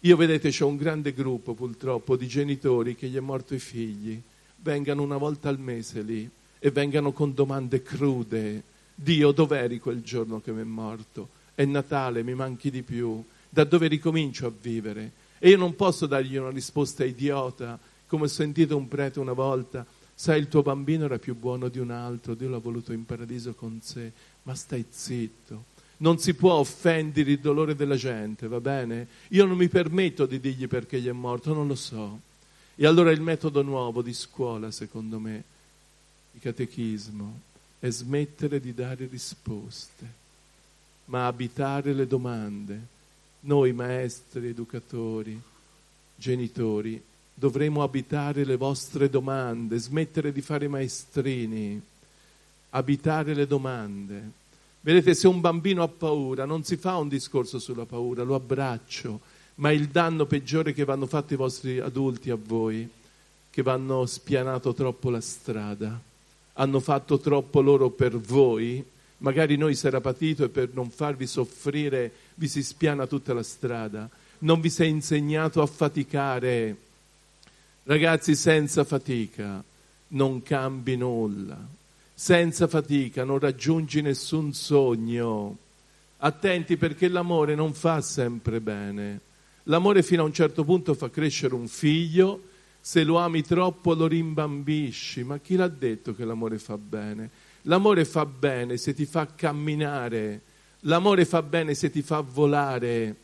[0.01, 4.21] Io vedete c'è un grande gruppo purtroppo di genitori che gli è morto i figli,
[4.57, 6.29] vengano una volta al mese lì
[6.59, 8.63] e vengano con domande crude.
[8.95, 11.31] Dio, dov'eri quel giorno che mi è morto?
[11.55, 13.25] È Natale, mi manchi di più.
[13.49, 15.13] Da dove ricomincio a vivere?
[15.39, 19.85] E io non posso dargli una risposta idiota, come ho sentito un prete una volta.
[20.15, 23.55] Sai, il tuo bambino era più buono di un altro, Dio l'ha voluto in paradiso
[23.55, 24.13] con sé,
[24.43, 29.07] ma stai zitto non si può offendere il dolore della gente, va bene?
[29.29, 32.21] Io non mi permetto di dirgli perché gli è morto, non lo so.
[32.75, 35.45] E allora il metodo nuovo di scuola, secondo me,
[36.33, 37.41] di catechismo,
[37.79, 40.07] è smettere di dare risposte,
[41.07, 42.93] ma abitare le domande.
[43.47, 45.39] Noi maestri, educatori,
[46.17, 47.03] genitori,
[47.35, 51.79] dovremo abitare le vostre domande, smettere di fare maestrini,
[52.71, 54.31] abitare le domande.
[54.81, 59.21] Vedete, se un bambino ha paura, non si fa un discorso sulla paura, lo abbraccio,
[59.57, 62.89] ma il danno peggiore che vanno fatti i vostri adulti a voi,
[63.51, 66.01] che vanno spianato troppo la strada,
[66.55, 68.85] hanno fatto troppo loro per voi,
[69.19, 74.09] magari noi era patito e per non farvi soffrire vi si spiana tutta la strada,
[74.41, 76.77] non vi è insegnato a faticare.
[77.85, 79.63] Ragazzi, senza fatica
[80.09, 81.83] non cambi nulla
[82.15, 85.59] senza fatica, non raggiungi nessun sogno.
[86.19, 89.21] Attenti perché l'amore non fa sempre bene.
[89.65, 92.43] L'amore fino a un certo punto fa crescere un figlio,
[92.81, 97.31] se lo ami troppo lo rimbambisci, ma chi l'ha detto che l'amore fa bene?
[97.67, 100.41] L'amore fa bene se ti fa camminare,
[100.81, 103.17] l'amore fa bene se ti fa volare.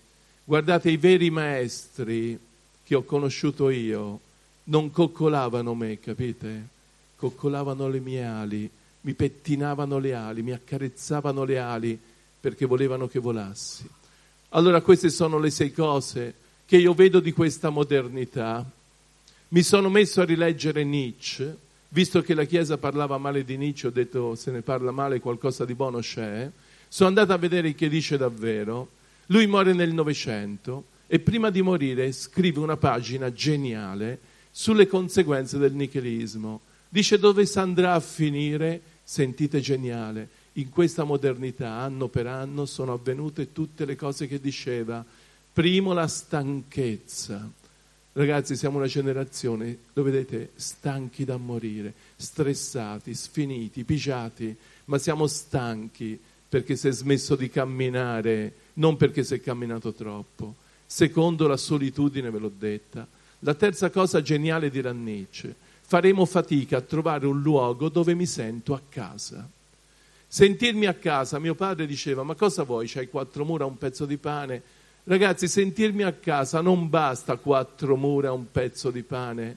[0.45, 2.39] Guardate, i veri maestri
[2.83, 4.21] che ho conosciuto io
[4.65, 6.69] non coccolavano me, capite?
[7.17, 8.71] Coccolavano le mie ali
[9.03, 11.99] mi pettinavano le ali, mi accarezzavano le ali
[12.41, 13.89] perché volevano che volassi.
[14.51, 16.35] Allora queste sono le sei cose
[16.67, 18.69] che io vedo di questa modernità.
[19.49, 21.57] Mi sono messo a rileggere Nietzsche,
[21.91, 25.65] visto che la Chiesa parlava male di Nietzsche, ho detto se ne parla male qualcosa
[25.65, 26.51] di buono c'è.
[26.89, 28.91] Sono andato a vedere che dice davvero.
[29.27, 34.19] Lui muore nel Novecento e prima di morire scrive una pagina geniale
[34.51, 36.63] sulle conseguenze del nichilismo.
[36.89, 38.81] Dice dove si andrà a finire
[39.11, 45.05] Sentite geniale, in questa modernità anno per anno sono avvenute tutte le cose che diceva.
[45.53, 47.51] Primo la stanchezza.
[48.13, 54.55] Ragazzi, siamo una generazione, lo vedete, stanchi da morire, stressati, sfiniti, pigiati,
[54.87, 60.57] ma siamo stanchi perché si è smesso di camminare, non perché si è camminato troppo.
[60.85, 63.07] Secondo la solitudine, ve l'ho detta.
[63.41, 68.75] La terza cosa geniale di Rannicce faremo fatica a trovare un luogo dove mi sento
[68.75, 69.49] a casa.
[70.27, 72.89] Sentirmi a casa, mio padre diceva, ma cosa vuoi?
[72.89, 74.63] C'hai quattro mura, un pezzo di pane?
[75.11, 79.57] Ragazzi, sentirmi a casa non basta quattro mura, un pezzo di pane,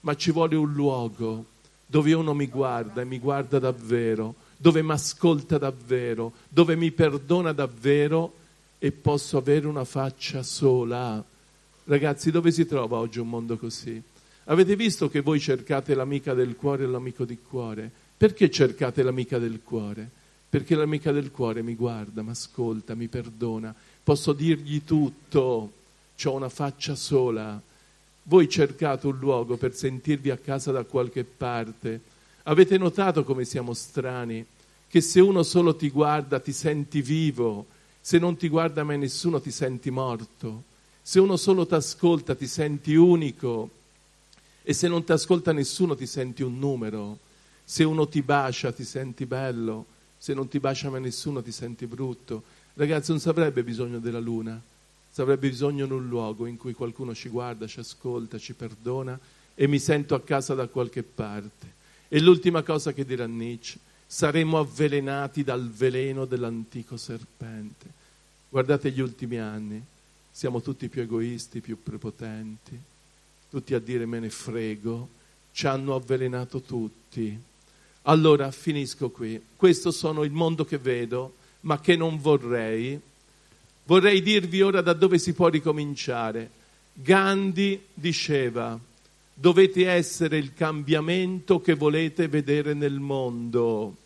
[0.00, 1.46] ma ci vuole un luogo
[1.86, 7.52] dove uno mi guarda e mi guarda davvero, dove mi ascolta davvero, dove mi perdona
[7.52, 8.34] davvero
[8.78, 11.24] e posso avere una faccia sola.
[11.84, 14.02] Ragazzi, dove si trova oggi un mondo così?
[14.44, 17.90] Avete visto che voi cercate l'amica del cuore e l'amico di cuore?
[18.18, 20.10] Perché cercate l'amica del cuore?
[20.50, 25.72] Perché l'amica del cuore mi guarda, mi ascolta, mi perdona, posso dirgli tutto,
[26.22, 27.60] ho una faccia sola.
[28.24, 32.00] Voi cercate un luogo per sentirvi a casa da qualche parte.
[32.44, 34.44] Avete notato come siamo strani?
[34.86, 37.66] Che se uno solo ti guarda ti senti vivo,
[38.00, 40.64] se non ti guarda mai nessuno ti senti morto,
[41.02, 43.70] se uno solo ti ascolta ti senti unico
[44.62, 47.18] e se non ti ascolta nessuno ti senti un numero,
[47.64, 49.86] se uno ti bacia ti senti bello,
[50.18, 52.42] se non ti bacia mai nessuno ti senti brutto.
[52.80, 54.58] Ragazzi, non si avrebbe bisogno della luna,
[55.10, 59.20] si avrebbe bisogno di un luogo in cui qualcuno ci guarda, ci ascolta, ci perdona
[59.54, 61.74] e mi sento a casa da qualche parte.
[62.08, 67.86] E l'ultima cosa che dirà Nietzsche, saremo avvelenati dal veleno dell'antico serpente.
[68.48, 69.84] Guardate gli ultimi anni,
[70.30, 72.80] siamo tutti più egoisti, più prepotenti,
[73.50, 75.06] tutti a dire me ne frego,
[75.52, 77.38] ci hanno avvelenato tutti.
[78.04, 79.38] Allora finisco qui.
[79.54, 82.98] Questo sono il mondo che vedo, ma che non vorrei.
[83.84, 86.50] Vorrei dirvi ora da dove si può ricominciare.
[86.92, 88.78] Gandhi diceva,
[89.32, 93.96] dovete essere il cambiamento che volete vedere nel mondo.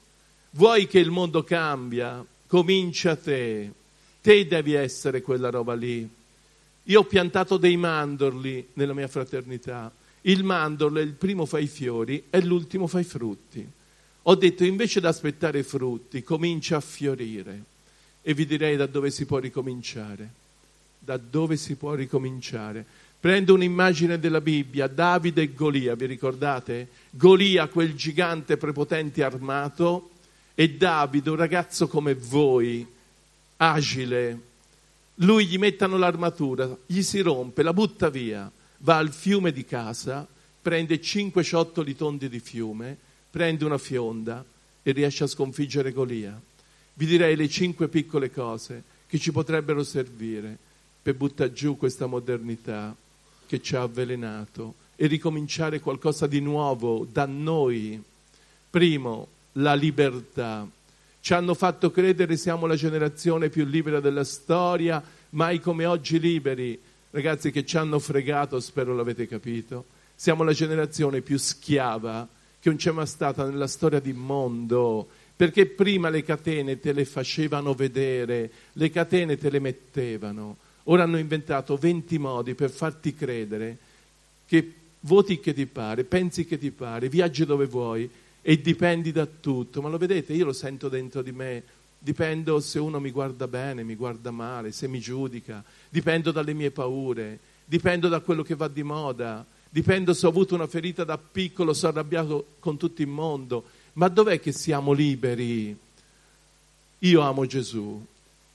[0.50, 2.24] Vuoi che il mondo cambia?
[2.46, 3.70] Comincia te.
[4.20, 6.09] Te devi essere quella roba lì.
[6.84, 9.92] Io ho piantato dei mandorli nella mia fraternità.
[10.22, 13.66] Il mandorlo il primo fa i fiori e l'ultimo fa i frutti.
[14.26, 17.62] Ho detto invece di aspettare frutti, comincia a fiorire.
[18.22, 20.30] E vi direi da dove si può ricominciare.
[20.98, 22.84] Da dove si può ricominciare.
[23.20, 26.88] Prendo un'immagine della Bibbia, Davide e Golia, vi ricordate?
[27.10, 30.10] Golia, quel gigante prepotente armato,
[30.54, 32.86] e Davide, un ragazzo come voi,
[33.56, 34.40] agile.
[35.16, 40.26] Lui gli mettono l'armatura, gli si rompe, la butta via, va al fiume di casa,
[40.62, 42.96] prende cinque ciottoli tondi di fiume,
[43.35, 44.45] prende una fionda
[44.80, 46.41] e riesce a sconfiggere Golia.
[46.93, 50.57] Vi direi le cinque piccole cose che ci potrebbero servire
[51.03, 52.95] per buttare giù questa modernità
[53.47, 58.01] che ci ha avvelenato e ricominciare qualcosa di nuovo da noi.
[58.70, 60.64] Primo, la libertà.
[61.18, 66.80] Ci hanno fatto credere siamo la generazione più libera della storia, mai come oggi liberi.
[67.11, 69.87] Ragazzi che ci hanno fregato, spero l'avete capito.
[70.14, 72.28] Siamo la generazione più schiava
[72.64, 75.06] che non c'è mai stata nella storia del mondo,
[75.36, 80.56] perché prima le catene te le facevano vedere, le catene te le mettevano.
[80.84, 83.76] Ora hanno inventato 20 modi per farti credere
[84.46, 88.08] che voti che ti pare, pensi che ti pare, viaggi dove vuoi
[88.40, 89.82] e dipendi da tutto.
[89.82, 91.62] Ma lo vedete, io lo sento dentro di me.
[91.98, 95.62] Dipendo se uno mi guarda bene, mi guarda male, se mi giudica.
[95.90, 97.38] Dipendo dalle mie paure.
[97.66, 99.44] Dipendo da quello che va di moda.
[99.74, 103.64] Dipendo se ho avuto una ferita da piccolo, sono arrabbiato con tutto il mondo.
[103.94, 105.76] Ma dov'è che siamo liberi?
[107.00, 108.00] Io amo Gesù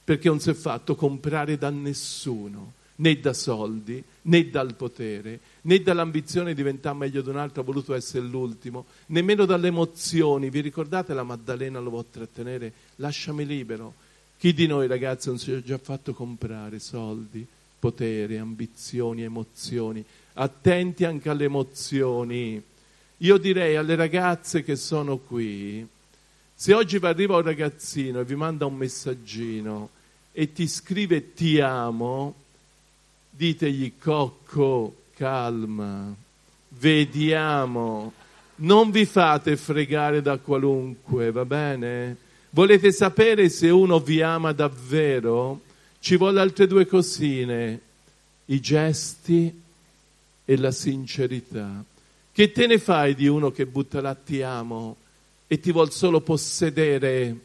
[0.02, 5.82] perché non si è fatto comprare da nessuno, né da soldi, né dal potere, né
[5.82, 10.50] dall'ambizione di diventare meglio di un altro, ha voluto essere l'ultimo, nemmeno dalle emozioni.
[10.50, 12.72] Vi ricordate la Maddalena lo vuol trattenere?
[12.96, 13.94] Lasciami libero.
[14.38, 17.46] Chi di noi ragazzi non si è già fatto comprare soldi,
[17.78, 20.06] potere, ambizioni, emozioni?
[20.42, 22.62] Attenti anche alle emozioni.
[23.18, 25.86] Io direi alle ragazze che sono qui,
[26.56, 29.90] se oggi vi arriva un ragazzino e vi manda un messaggino
[30.32, 32.36] e ti scrive ti amo,
[33.30, 36.14] ditegli cocco, calma,
[36.70, 38.14] vediamo,
[38.58, 42.18] non vi fate fregare da qualunque, va bene?
[42.52, 45.62] Volete sapere se uno vi ama davvero?
[46.00, 47.80] Ci vuole altre due cosine,
[48.46, 49.68] i gesti
[50.50, 51.86] e la sincerità.
[52.32, 54.96] Che te ne fai di uno che butta là ti amo
[55.46, 57.40] e ti vuol solo possedere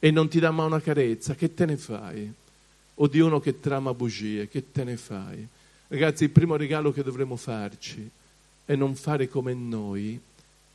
[0.00, 1.36] e non ti dà mai una carezza?
[1.36, 2.28] Che te ne fai?
[2.94, 4.48] O di uno che trama bugie?
[4.48, 5.46] Che te ne fai?
[5.86, 8.10] Ragazzi, il primo regalo che dovremmo farci
[8.64, 10.20] è non fare come noi,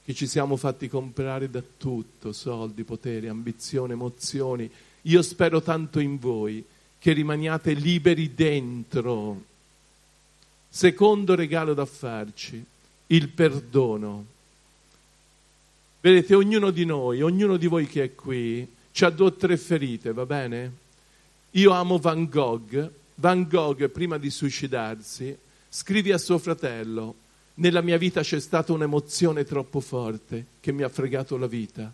[0.05, 4.71] che ci siamo fatti comprare da tutto, soldi, potere, ambizioni, emozioni.
[5.01, 6.63] Io spero tanto in voi
[6.97, 9.53] che rimaniate liberi dentro.
[10.75, 12.61] Secondo regalo da farci,
[13.07, 14.25] il perdono.
[16.01, 18.67] Vedete, ognuno di noi, ognuno di voi che è qui,
[18.99, 20.71] ha due o tre ferite, va bene?
[21.51, 22.91] Io amo Van Gogh.
[23.15, 25.33] Van Gogh, prima di suicidarsi,
[25.69, 27.15] scrive a suo fratello,
[27.53, 31.89] nella mia vita c'è stata un'emozione troppo forte che mi ha fregato la vita.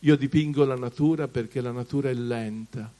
[0.00, 2.90] Io dipingo la natura perché la natura è lenta.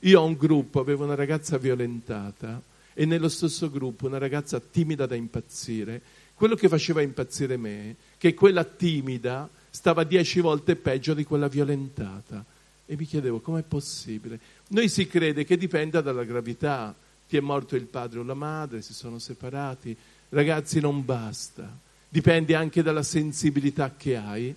[0.00, 5.04] Io ho un gruppo, avevo una ragazza violentata e nello stesso gruppo una ragazza timida
[5.04, 6.00] da impazzire.
[6.32, 12.42] Quello che faceva impazzire me, che quella timida stava dieci volte peggio di quella violentata.
[12.86, 14.40] E mi chiedevo com'è possibile.
[14.68, 16.96] Noi si crede che dipenda dalla gravità.
[17.28, 19.94] Ti è morto il padre o la madre, si sono separati.
[20.30, 21.78] Ragazzi, non basta.
[22.08, 24.54] Dipende anche dalla sensibilità che hai,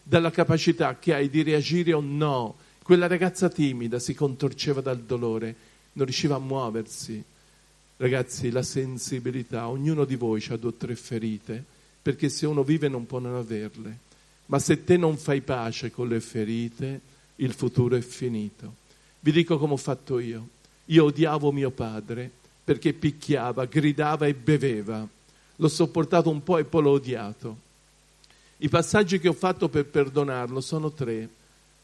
[0.00, 2.56] dalla capacità che hai di reagire o no.
[2.84, 5.56] Quella ragazza timida si contorceva dal dolore,
[5.94, 7.24] non riusciva a muoversi.
[8.00, 11.62] Ragazzi, la sensibilità, ognuno di voi ha due o tre ferite,
[12.00, 13.98] perché se uno vive non può non averle.
[14.46, 16.98] Ma se te non fai pace con le ferite,
[17.36, 18.76] il futuro è finito.
[19.20, 20.48] Vi dico come ho fatto io.
[20.86, 22.30] Io odiavo mio padre
[22.64, 25.06] perché picchiava, gridava e beveva.
[25.56, 27.58] L'ho sopportato un po' e poi l'ho odiato.
[28.56, 31.28] I passaggi che ho fatto per perdonarlo sono tre.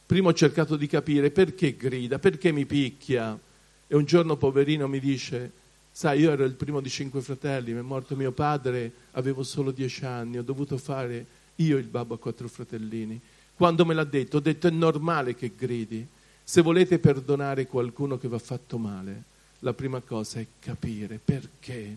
[0.06, 3.38] Primo ho cercato di capire perché grida, perché mi picchia.
[3.86, 5.64] E un giorno poverino mi dice,
[5.96, 9.70] sai, io ero il primo di cinque fratelli, mi è morto mio padre, avevo solo
[9.70, 11.24] dieci anni, ho dovuto fare
[11.54, 13.18] io il babbo a quattro fratellini.
[13.54, 16.06] Quando me l'ha detto, ho detto è normale che gridi.
[16.44, 19.22] Se volete perdonare qualcuno che vi ha fatto male,
[19.60, 21.96] la prima cosa è capire perché.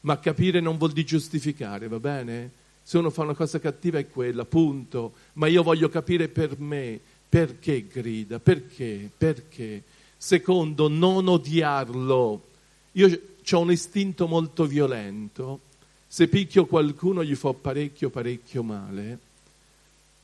[0.00, 2.50] Ma capire non vuol dire giustificare, va bene?
[2.82, 5.14] Se uno fa una cosa cattiva è quella, punto.
[5.34, 9.82] Ma io voglio capire per me perché grida, perché, perché.
[10.18, 12.48] Secondo, non odiarlo.
[12.92, 15.60] Io ho un istinto molto violento.
[16.06, 19.18] Se picchio qualcuno gli fa parecchio, parecchio male.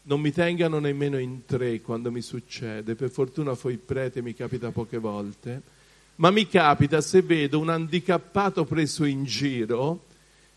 [0.03, 4.71] Non mi tengano nemmeno in tre quando mi succede, per fortuna fui prete, mi capita
[4.71, 5.63] poche volte,
[6.17, 10.05] ma mi capita se vedo un handicappato preso in giro,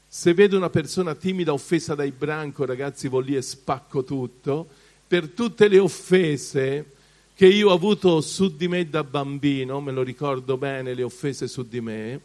[0.08, 4.68] se vedo una persona timida offesa dai branco, ragazzi, volo lì e spacco tutto,
[5.08, 6.86] per tutte le offese
[7.34, 11.48] che io ho avuto su di me da bambino, me lo ricordo bene, le offese
[11.48, 12.20] su di me,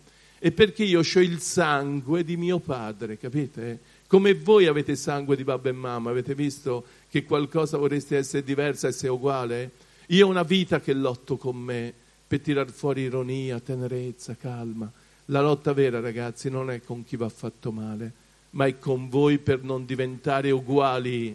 [0.45, 3.81] e perché io ho il sangue di mio padre, capite?
[4.07, 8.89] Come voi avete sangue di babbo e mamma, avete visto che qualcosa vorreste essere diversa,
[8.89, 9.71] essere uguale?
[10.09, 11.95] Io ho una vita che lotto con me
[12.27, 14.93] per tirar fuori ironia, tenerezza, calma.
[15.29, 18.13] La lotta vera, ragazzi, non è con chi va fatto male,
[18.51, 21.35] ma è con voi per non diventare uguali.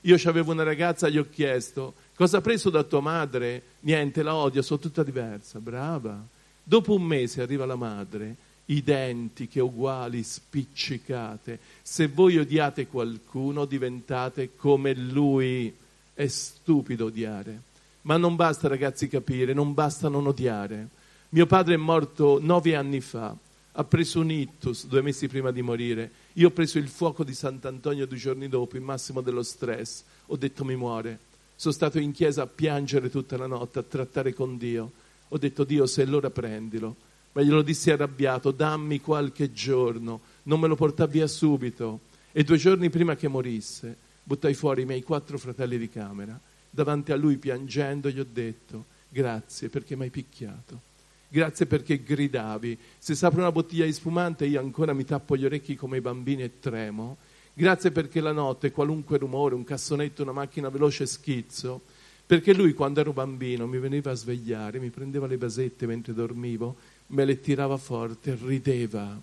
[0.00, 3.62] Io avevo una ragazza, gli ho chiesto, cosa ha preso da tua madre?
[3.80, 5.60] Niente, la odio, sono tutta diversa.
[5.60, 6.26] Brava.
[6.68, 11.58] Dopo un mese arriva la madre identiche, uguali, spiccicate.
[11.82, 15.74] Se voi odiate qualcuno diventate come lui.
[16.14, 17.60] È stupido odiare.
[18.02, 20.88] Ma non basta ragazzi capire, non basta non odiare.
[21.30, 23.36] Mio padre è morto nove anni fa,
[23.72, 26.10] ha preso un ictus due mesi prima di morire.
[26.34, 30.04] Io ho preso il fuoco di Sant'Antonio due giorni dopo, il massimo dello stress.
[30.26, 31.18] Ho detto mi muore.
[31.56, 34.92] Sono stato in chiesa a piangere tutta la notte, a trattare con Dio.
[35.28, 36.96] Ho detto Dio se l'ora prendilo
[37.36, 42.00] ma glielo dissi arrabbiato, dammi qualche giorno, non me lo portà via subito.
[42.32, 46.40] E due giorni prima che morisse, buttai fuori i miei quattro fratelli di camera.
[46.70, 50.80] Davanti a lui, piangendo, gli ho detto, grazie perché mi hai picchiato.
[51.28, 52.78] Grazie perché gridavi.
[52.96, 56.00] Se si apre una bottiglia di spumante io ancora mi tappo gli orecchi come i
[56.00, 57.18] bambini e tremo.
[57.52, 61.82] Grazie perché la notte, qualunque rumore, un cassonetto, una macchina veloce schizzo,
[62.24, 66.94] perché lui quando ero bambino mi veniva a svegliare, mi prendeva le basette mentre dormivo
[67.08, 69.20] me le tirava forte, rideva.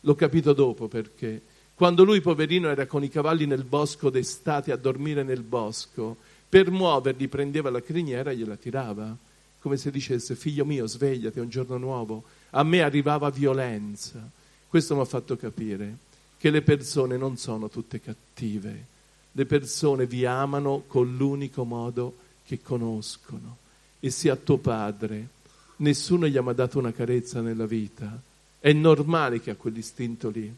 [0.00, 1.40] L'ho capito dopo perché.
[1.74, 6.16] Quando lui, poverino, era con i cavalli nel bosco d'estate a dormire nel bosco,
[6.48, 9.16] per muoverli prendeva la criniera e gliela tirava,
[9.58, 12.22] come se dicesse, figlio mio, svegliati, è un giorno nuovo.
[12.50, 14.20] A me arrivava violenza.
[14.68, 15.96] Questo mi ha fatto capire
[16.36, 18.86] che le persone non sono tutte cattive.
[19.32, 23.56] Le persone vi amano con l'unico modo che conoscono.
[23.98, 25.28] E sia tuo padre,
[25.76, 28.20] nessuno gli ha mai dato una carezza nella vita.
[28.58, 30.52] È normale che ha quell'istinto lì.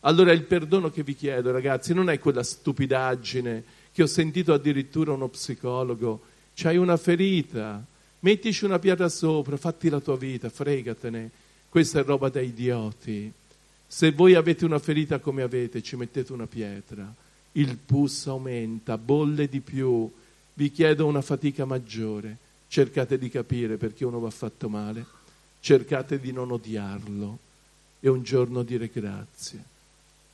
[0.00, 5.12] Allora il perdono che vi chiedo, ragazzi, non è quella stupidaggine che ho sentito addirittura
[5.12, 6.22] uno psicologo.
[6.54, 7.84] C'hai una ferita,
[8.20, 11.30] mettici una pietra sopra, fatti la tua vita, fregatene.
[11.68, 13.32] Questa è roba da idioti.
[13.86, 17.14] Se voi avete una ferita come avete, ci mettete una pietra.
[17.52, 20.10] Il pus aumenta, bolle di più.
[20.54, 22.38] Vi chiedo una fatica maggiore
[22.72, 25.04] cercate di capire perché uno va fatto male,
[25.60, 27.38] cercate di non odiarlo
[28.00, 29.62] e un giorno dire grazie.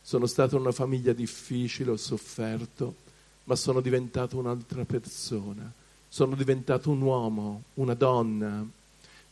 [0.01, 2.95] Sono stato una famiglia difficile, ho sofferto,
[3.43, 5.69] ma sono diventato un'altra persona,
[6.09, 8.65] sono diventato un uomo, una donna.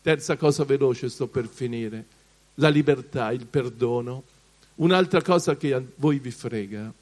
[0.03, 2.05] Terza cosa veloce, sto per finire,
[2.55, 4.25] la libertà, il perdono.
[4.77, 6.93] Un'altra cosa che a voi vi frega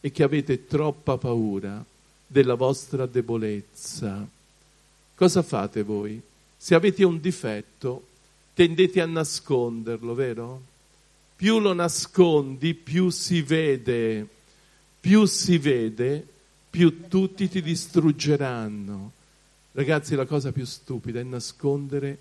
[0.00, 1.84] è che avete troppa paura
[2.26, 4.38] della vostra debolezza
[5.20, 6.18] Cosa fate voi?
[6.56, 8.06] Se avete un difetto,
[8.54, 10.62] tendete a nasconderlo, vero?
[11.36, 14.26] Più lo nascondi, più si vede,
[14.98, 16.26] più si vede,
[16.70, 19.12] più tutti ti distruggeranno.
[19.72, 22.16] Ragazzi, la cosa più stupida è nascondere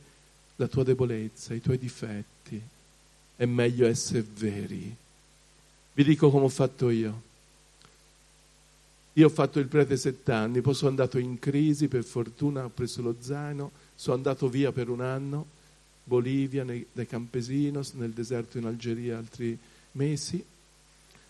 [0.58, 2.62] la tua debolezza, i tuoi difetti.
[3.34, 4.94] È meglio essere veri.
[5.94, 7.22] Vi dico come ho fatto io.
[9.14, 12.72] Io ho fatto il prete sette anni, poi sono andato in crisi, per fortuna ho
[12.74, 15.46] preso lo zaino, sono andato via per un anno,
[16.04, 19.58] Bolivia, nei, nei Campesinos, nel deserto in Algeria altri
[19.94, 20.44] mesi.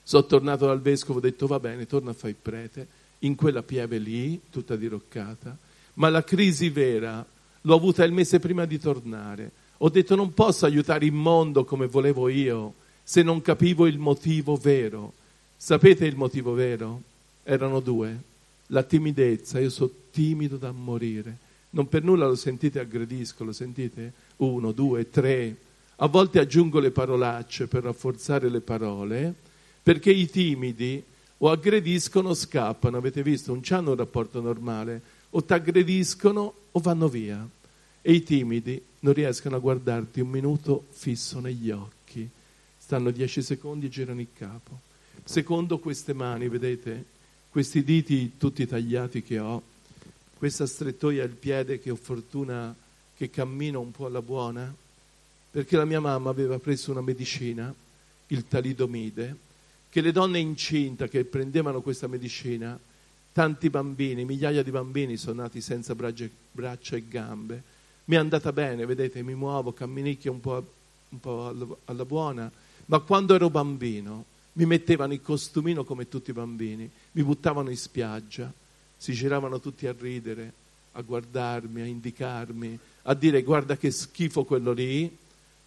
[0.03, 2.87] Sono tornato dal vescovo, ho detto va bene, torno a fare il prete,
[3.19, 5.57] in quella pieve lì, tutta diroccata,
[5.95, 7.25] ma la crisi vera
[7.61, 9.51] l'ho avuta il mese prima di tornare.
[9.77, 12.73] Ho detto non posso aiutare il mondo come volevo io
[13.03, 15.13] se non capivo il motivo vero.
[15.57, 17.01] Sapete il motivo vero?
[17.43, 18.27] Erano due.
[18.67, 21.37] La timidezza, io sono timido da morire.
[21.71, 24.13] Non per nulla lo sentite aggredisco, lo sentite?
[24.37, 25.55] Uno, due, tre.
[25.97, 29.33] A volte aggiungo le parolacce per rafforzare le parole,
[29.83, 31.03] perché i timidi
[31.37, 32.97] o aggrediscono o scappano.
[32.97, 33.51] Avete visto?
[33.51, 35.01] Non hanno un rapporto normale.
[35.31, 37.47] O ti aggrediscono o vanno via.
[38.01, 42.27] E i timidi non riescono a guardarti un minuto fisso negli occhi.
[42.77, 44.79] Stanno dieci secondi e girano il capo.
[45.23, 47.05] Secondo queste mani, vedete,
[47.49, 49.61] questi diti tutti tagliati che ho,
[50.37, 52.75] questa strettoia al piede che ho fortuna
[53.15, 54.73] che cammino un po' alla buona,
[55.51, 57.73] perché la mia mamma aveva preso una medicina,
[58.27, 59.35] il talidomide,
[59.89, 62.79] che le donne incinta che prendevano questa medicina,
[63.33, 67.63] tanti bambini, migliaia di bambini sono nati senza braccia e gambe.
[68.05, 70.73] Mi è andata bene, vedete, mi muovo, camminicchio un po',
[71.09, 72.49] un po alla buona,
[72.85, 74.25] ma quando ero bambino
[74.59, 78.51] mi mettevano il costumino come tutti i bambini, mi buttavano in spiaggia,
[78.97, 80.51] si giravano tutti a ridere,
[80.91, 85.17] a guardarmi, a indicarmi, a dire guarda che schifo quello lì,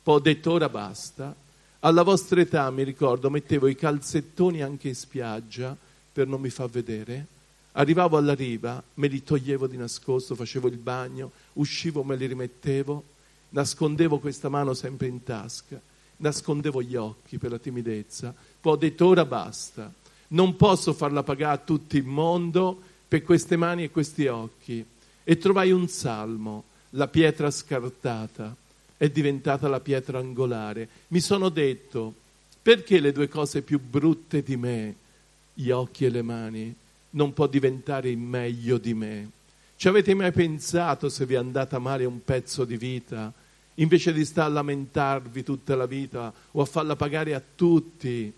[0.03, 1.35] poi ho detto ora basta.
[1.81, 5.75] Alla vostra età, mi ricordo, mettevo i calzettoni anche in spiaggia
[6.13, 7.27] per non mi far vedere.
[7.73, 13.03] Arrivavo alla riva, me li toglievo di nascosto, facevo il bagno, uscivo, me li rimettevo,
[13.49, 15.81] nascondevo questa mano sempre in tasca
[16.23, 18.35] nascondevo gli occhi per la timidezza,
[18.71, 19.93] ho detto ora basta,
[20.29, 24.85] non posso farla pagare a tutto il mondo per queste mani e questi occhi.
[25.25, 28.55] E trovai un salmo, la pietra scartata
[28.97, 30.89] è diventata la pietra angolare.
[31.09, 32.15] Mi sono detto,
[32.63, 34.95] perché le due cose più brutte di me,
[35.55, 36.75] gli occhi e le mani,
[37.11, 39.31] non può diventare il meglio di me?
[39.77, 43.33] Ci avete mai pensato se vi è andata male un pezzo di vita?
[43.77, 48.33] invece di stare a lamentarvi tutta la vita o a farla pagare a tutti,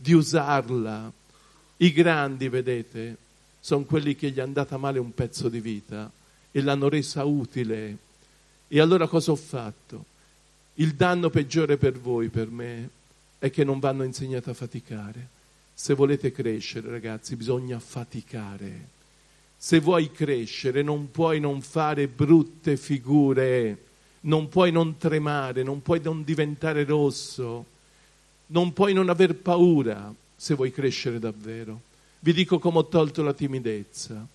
[0.00, 1.12] di usarla.
[1.78, 3.16] I grandi, vedete,
[3.60, 6.10] sono quelli che gli è andata male un pezzo di vita
[6.50, 7.96] e l'hanno resa utile.
[8.68, 10.04] E allora cosa ho fatto?
[10.74, 12.88] Il danno peggiore per voi, per me,
[13.38, 15.38] è che non vanno insegnati a faticare.
[15.74, 18.98] Se volete crescere, ragazzi, bisogna faticare.
[19.56, 23.88] Se vuoi crescere, non puoi non fare brutte figure
[24.22, 27.64] non puoi non tremare, non puoi non diventare rosso,
[28.50, 31.82] non puoi non aver paura se vuoi crescere davvero.
[32.20, 34.26] Vi dico come ho tolto la timidezza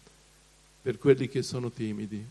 [0.82, 2.24] per quelli che sono timidi.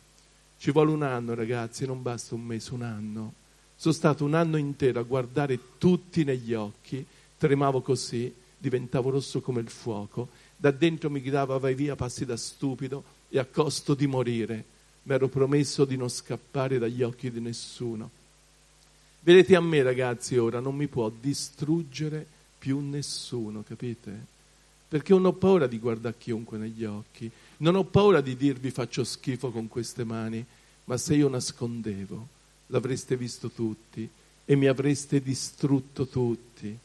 [0.59, 3.32] Ci vuole un anno, ragazzi, non basta un mese, un anno.
[3.77, 7.05] Sono stato un anno intero a guardare tutti negli occhi,
[7.36, 10.28] tremavo così, diventavo rosso come il fuoco.
[10.56, 14.73] Da dentro mi gridava vai via, passi da stupido e a costo di morire
[15.05, 18.11] mi ero promesso di non scappare dagli occhi di nessuno.
[19.24, 22.24] Vedete a me ragazzi ora non mi può distruggere
[22.59, 24.32] più nessuno, capite?
[24.86, 29.02] Perché non ho paura di guardare chiunque negli occhi, non ho paura di dirvi faccio
[29.02, 30.44] schifo con queste mani,
[30.84, 32.28] ma se io nascondevo
[32.68, 34.09] l'avreste visto tutti
[34.44, 36.78] e mi avreste distrutto tutti.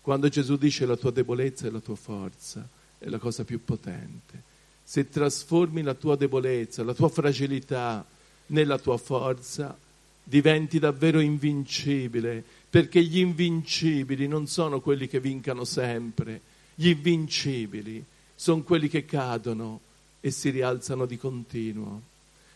[0.00, 2.68] Quando Gesù dice la tua debolezza è la tua forza,
[2.98, 4.50] è la cosa più potente
[4.92, 8.04] se trasformi la tua debolezza, la tua fragilità
[8.48, 9.74] nella tua forza,
[10.22, 16.40] diventi davvero invincibile, perché gli invincibili non sono quelli che vincano sempre,
[16.74, 18.04] gli invincibili
[18.34, 19.80] sono quelli che cadono
[20.20, 22.02] e si rialzano di continuo.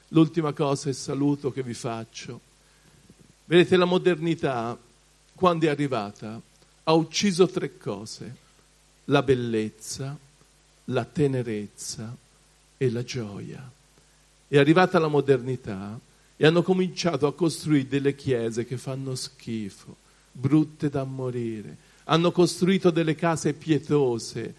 [0.09, 2.41] L'ultima cosa e saluto che vi faccio.
[3.45, 4.79] Vedete, la modernità,
[5.35, 6.41] quando è arrivata,
[6.85, 8.45] ha ucciso tre cose.
[9.07, 10.17] La bellezza,
[10.85, 12.17] la tenerezza
[12.77, 13.71] e la gioia.
[14.49, 15.99] È arrivata la modernità
[16.37, 19.97] e hanno cominciato a costruire delle chiese che fanno schifo,
[20.31, 21.77] brutte da morire.
[22.05, 24.55] Hanno costruito delle case pietose,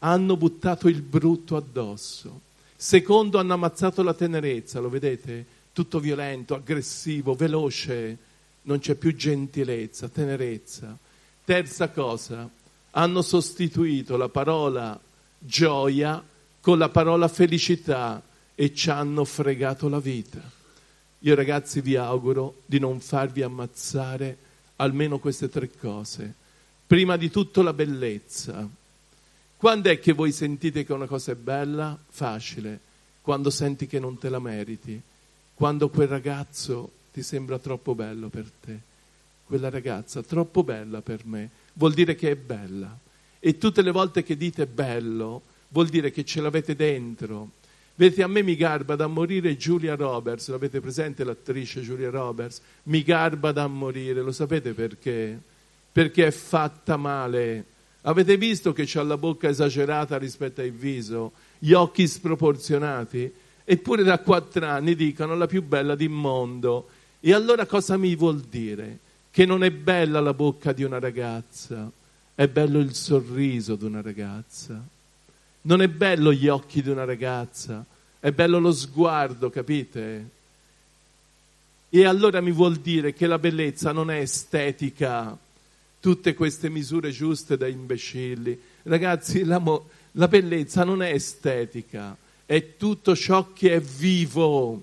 [0.00, 2.40] hanno buttato il brutto addosso.
[2.76, 5.46] Secondo, hanno ammazzato la tenerezza, lo vedete?
[5.72, 8.18] Tutto violento, aggressivo, veloce,
[8.62, 10.96] non c'è più gentilezza, tenerezza.
[11.44, 12.48] Terza cosa,
[12.90, 15.00] hanno sostituito la parola
[15.38, 16.22] gioia
[16.60, 18.22] con la parola felicità
[18.54, 20.60] e ci hanno fregato la vita.
[21.24, 24.36] Io ragazzi vi auguro di non farvi ammazzare
[24.76, 26.34] almeno queste tre cose.
[26.86, 28.68] Prima di tutto la bellezza.
[29.56, 31.98] Quando è che voi sentite che una cosa è bella?
[32.08, 32.80] Facile.
[33.20, 35.00] Quando senti che non te la meriti.
[35.54, 38.80] Quando quel ragazzo ti sembra troppo bello per te.
[39.46, 41.50] Quella ragazza troppo bella per me.
[41.74, 42.98] Vuol dire che è bella
[43.44, 47.50] e tutte le volte che dite bello, vuol dire che ce l'avete dentro.
[47.94, 52.60] Vedete, a me mi garba da morire Giulia Roberts, l'avete presente l'attrice Giulia Roberts?
[52.84, 55.38] Mi garba da morire, lo sapete perché?
[55.92, 57.66] Perché è fatta male,
[58.02, 63.32] Avete visto che ha la bocca esagerata rispetto al viso, gli occhi sproporzionati?
[63.64, 66.88] Eppure da quattro anni dicono la più bella del mondo.
[67.20, 68.98] E allora cosa mi vuol dire?
[69.30, 71.90] Che non è bella la bocca di una ragazza,
[72.34, 74.84] è bello il sorriso di una ragazza.
[75.62, 77.84] Non è bello gli occhi di una ragazza,
[78.18, 80.30] è bello lo sguardo, capite?
[81.88, 85.36] E allora mi vuol dire che la bellezza non è estetica,
[86.00, 88.58] tutte queste misure giuste da imbecilli.
[88.82, 89.60] Ragazzi, la,
[90.28, 94.82] bellezza non è estetica, è tutto ciò che è vivo,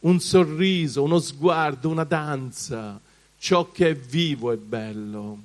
[0.00, 3.00] un sorriso, uno sguardo, una danza,
[3.38, 5.38] ciò che è vivo è bello.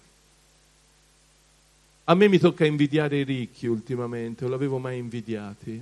[2.09, 5.79] A me mi tocca invidiare i ricchi ultimamente, non l'avevo mai invidiati.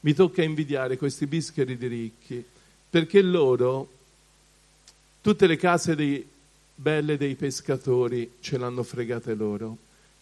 [0.00, 2.44] Mi tocca invidiare questi bischeri di ricchi,
[2.90, 3.88] perché loro,
[5.20, 6.26] tutte le case dei,
[6.74, 9.76] belle dei pescatori ce l'hanno fregate loro.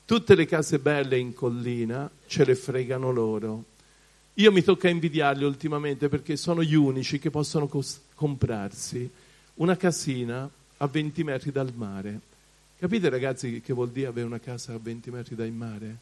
[0.04, 3.64] Tutte le case belle in collina ce le fregano loro.
[4.34, 9.10] Io mi tocca invidiarli ultimamente perché sono gli unici che possono cos- comprarsi
[9.54, 12.27] una casina a 20 metri dal mare
[12.78, 15.96] Capite ragazzi che vuol dire avere una casa a 20 metri dal mare?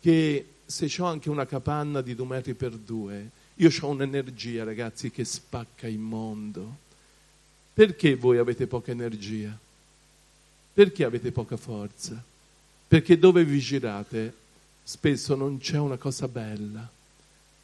[0.00, 5.10] Che se ho anche una capanna di due metri per due, io ho un'energia ragazzi
[5.10, 6.76] che spacca il mondo.
[7.74, 9.56] Perché voi avete poca energia?
[10.72, 12.24] Perché avete poca forza?
[12.88, 14.32] Perché dove vi girate
[14.82, 16.88] spesso non c'è una cosa bella.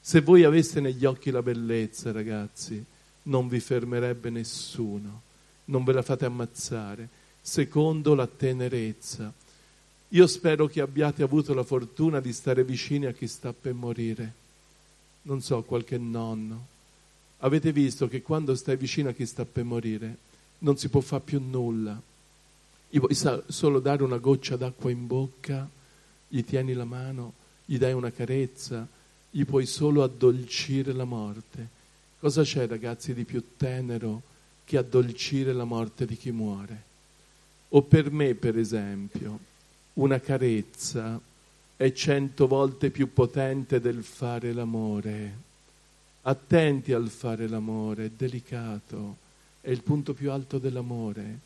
[0.03, 2.85] Se voi aveste negli occhi la bellezza, ragazzi,
[3.23, 5.23] non vi fermerebbe nessuno,
[5.65, 9.33] non ve la fate ammazzare secondo la tenerezza.
[10.09, 14.33] Io spero che abbiate avuto la fortuna di stare vicini a chi sta per morire.
[15.23, 16.67] Non so, qualche nonno.
[17.39, 20.17] Avete visto che quando stai vicino a chi sta per morire
[20.59, 22.01] non si può fare più nulla.
[22.91, 25.69] Gli puoi solo dare una goccia d'acqua in bocca,
[26.27, 27.33] gli tieni la mano,
[27.65, 28.89] gli dai una carezza,
[29.31, 31.69] gli puoi solo addolcire la morte.
[32.19, 34.23] Cosa c'è, ragazzi, di più tenero
[34.65, 36.95] che addolcire la morte di chi muore?
[37.71, 39.39] O per me, per esempio,
[39.95, 41.21] una carezza
[41.77, 45.45] è cento volte più potente del fare l'amore.
[46.23, 49.17] Attenti al fare l'amore, è delicato,
[49.61, 51.39] è il punto più alto dell'amore,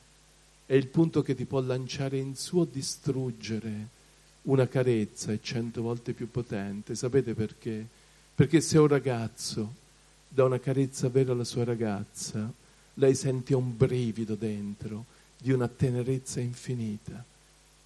[0.66, 3.98] è il punto che ti può lanciare in su o distruggere.
[4.42, 6.94] Una carezza è cento volte più potente.
[6.94, 7.86] Sapete perché?
[8.34, 9.74] Perché se un ragazzo
[10.28, 12.50] dà una carezza vera alla sua ragazza,
[12.94, 17.24] lei sente un brivido dentro di una tenerezza infinita.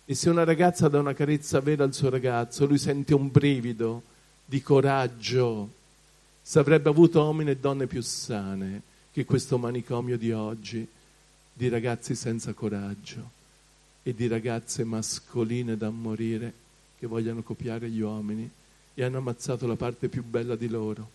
[0.04, 4.02] E se una ragazza dà una carezza vera al suo ragazzo, lui sente un brivido
[4.44, 5.70] di coraggio.
[6.42, 8.82] Se avrebbe avuto uomini e donne più sane
[9.12, 10.86] che questo manicomio di oggi,
[11.52, 13.30] di ragazzi senza coraggio
[14.02, 16.52] e di ragazze mascoline da morire
[16.98, 18.50] che vogliono copiare gli uomini
[18.92, 21.08] e hanno ammazzato la parte più bella di loro,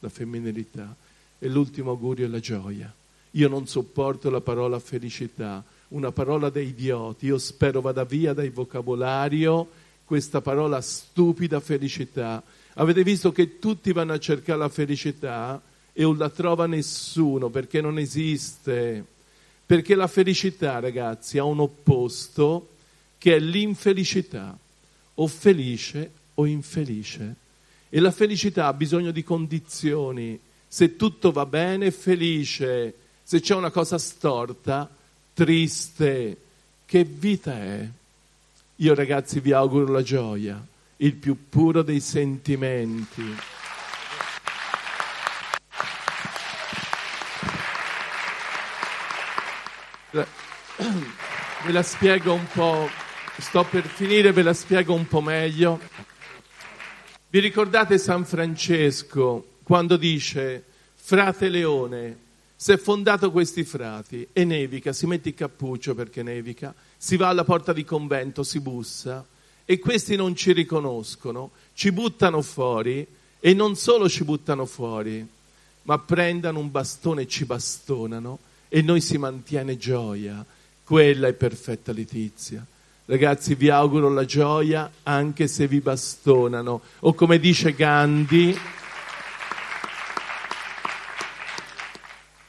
[0.00, 0.94] la femminilità.
[1.38, 2.92] E l'ultimo augurio è la gioia.
[3.32, 7.26] Io non sopporto la parola felicità, una parola da idioti.
[7.26, 9.68] Io spero vada via dal vocabolario
[10.04, 12.42] questa parola stupida felicità.
[12.74, 15.60] Avete visto che tutti vanno a cercare la felicità
[15.92, 19.04] e non la trova nessuno perché non esiste.
[19.64, 22.68] Perché la felicità, ragazzi, ha un opposto
[23.18, 24.56] che è l'infelicità,
[25.14, 27.34] o felice o infelice.
[27.88, 30.38] E la felicità ha bisogno di condizioni.
[30.68, 32.94] Se tutto va bene, felice.
[33.22, 34.88] Se c'è una cosa storta,
[35.36, 36.36] triste.
[36.86, 37.86] Che vita è?
[38.76, 40.64] Io ragazzi vi auguro la gioia,
[40.96, 43.36] il più puro dei sentimenti.
[50.10, 52.88] Ve la spiego un po',
[53.38, 55.78] sto per finire, ve la spiego un po' meglio.
[57.28, 60.64] Vi ricordate San Francesco quando dice,
[60.94, 62.24] frate Leone,
[62.56, 67.28] si è fondato questi frati e nevica, si mette il cappuccio perché nevica, si va
[67.28, 69.24] alla porta di convento, si bussa
[69.64, 73.06] e questi non ci riconoscono, ci buttano fuori
[73.38, 75.26] e non solo ci buttano fuori,
[75.82, 78.38] ma prendono un bastone e ci bastonano
[78.68, 80.44] e noi si mantiene gioia.
[80.82, 82.64] Quella è perfetta letizia.
[83.04, 86.80] Ragazzi, vi auguro la gioia anche se vi bastonano.
[87.00, 88.56] O come dice Gandhi,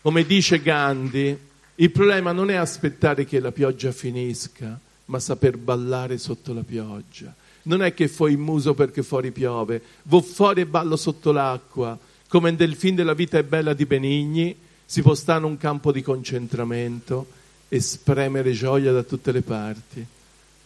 [0.08, 1.38] Come dice Gandhi,
[1.76, 7.36] il problema non è aspettare che la pioggia finisca, ma saper ballare sotto la pioggia.
[7.64, 12.00] Non è che fai il muso perché fuori piove, vo fuori e ballo sotto l'acqua.
[12.30, 14.56] Come nel film della vita è bella di Benigni,
[14.86, 17.28] si può stare in un campo di concentramento
[17.68, 20.06] e spremere gioia da tutte le parti.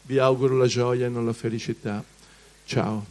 [0.04, 2.04] vi auguro la gioia e non la felicità.
[2.64, 3.06] Ciao.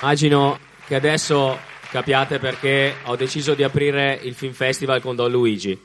[0.00, 1.58] Immagino che adesso
[1.90, 5.76] capiate perché ho deciso di aprire il Film Festival con Don Luigi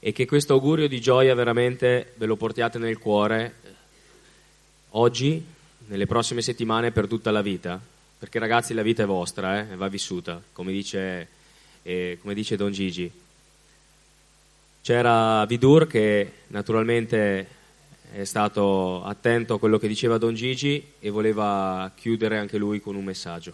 [0.00, 3.54] e che questo augurio di gioia veramente ve lo portiate nel cuore
[4.90, 5.40] oggi,
[5.86, 7.80] nelle prossime settimane, per tutta la vita.
[8.18, 11.28] Perché ragazzi la vita è vostra eh, e va vissuta, come dice,
[11.84, 13.08] eh, come dice Don Gigi.
[14.82, 17.46] C'era Vidur che naturalmente
[18.12, 22.96] è stato attento a quello che diceva Don Gigi e voleva chiudere anche lui con
[22.96, 23.52] un messaggio.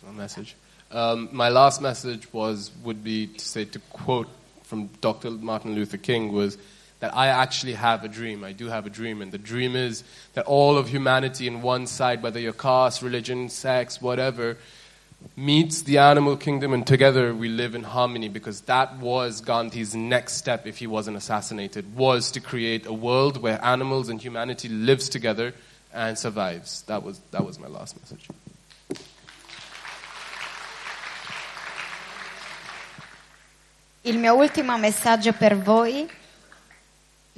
[0.00, 0.54] So message.
[0.90, 4.28] Um, my last message was would be to say to quote
[4.62, 5.30] from Dr.
[5.30, 6.56] Martin Luther King was
[7.00, 8.42] that I actually have a dream.
[8.42, 10.02] I do have a dream, and the dream is
[10.34, 14.56] that all of humanity in one side, whether your caste, religion, sex, whatever,
[15.36, 18.28] meets the animal kingdom, and together we live in harmony.
[18.28, 23.40] Because that was Gandhi's next step, if he wasn't assassinated, was to create a world
[23.40, 25.54] where animals and humanity lives together
[25.92, 26.82] and survives.
[26.82, 28.28] That was that was my last message.
[34.04, 36.08] Il mio ultimo messaggio per voi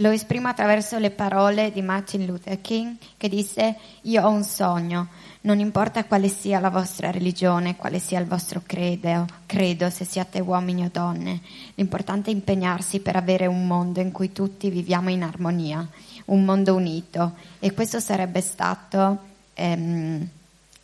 [0.00, 5.08] lo esprimo attraverso le parole di Martin Luther King che disse io ho un sogno,
[5.42, 10.40] non importa quale sia la vostra religione, quale sia il vostro credo, credo se siate
[10.40, 11.40] uomini o donne,
[11.74, 15.86] l'importante è impegnarsi per avere un mondo in cui tutti viviamo in armonia,
[16.26, 19.18] un mondo unito e questo sarebbe stato
[19.52, 20.28] ehm,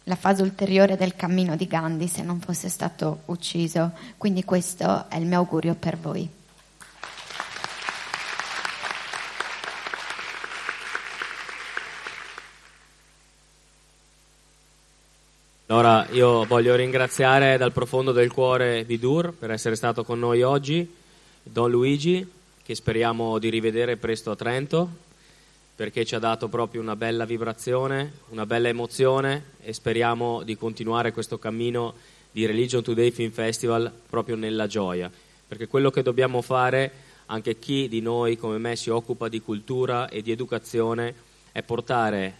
[0.04, 3.92] la fase ulteriore del cammino di Gandhi se non fosse stato ucciso.
[4.16, 6.35] Quindi questo è il mio augurio per voi.
[15.68, 20.88] Allora io voglio ringraziare dal profondo del cuore Vidur per essere stato con noi oggi,
[21.42, 22.24] Don Luigi
[22.62, 24.88] che speriamo di rivedere presto a Trento
[25.74, 31.10] perché ci ha dato proprio una bella vibrazione, una bella emozione e speriamo di continuare
[31.10, 31.94] questo cammino
[32.30, 35.10] di Religion Today Film Festival proprio nella gioia,
[35.48, 36.92] perché quello che dobbiamo fare,
[37.26, 41.12] anche chi di noi come me si occupa di cultura e di educazione,
[41.50, 42.34] è portare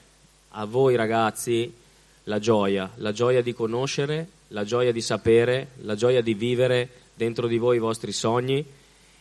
[0.51, 1.85] a voi ragazzi
[2.28, 7.47] la gioia, la gioia di conoscere, la gioia di sapere, la gioia di vivere dentro
[7.47, 8.65] di voi i vostri sogni,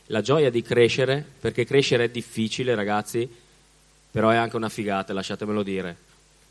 [0.07, 3.29] la gioia di crescere, perché crescere è difficile ragazzi,
[4.09, 5.95] però è anche una figata, lasciatemelo dire,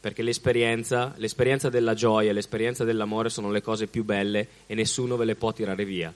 [0.01, 5.24] perché l'esperienza, l'esperienza della gioia, l'esperienza dell'amore sono le cose più belle e nessuno ve
[5.24, 6.12] le può tirare via.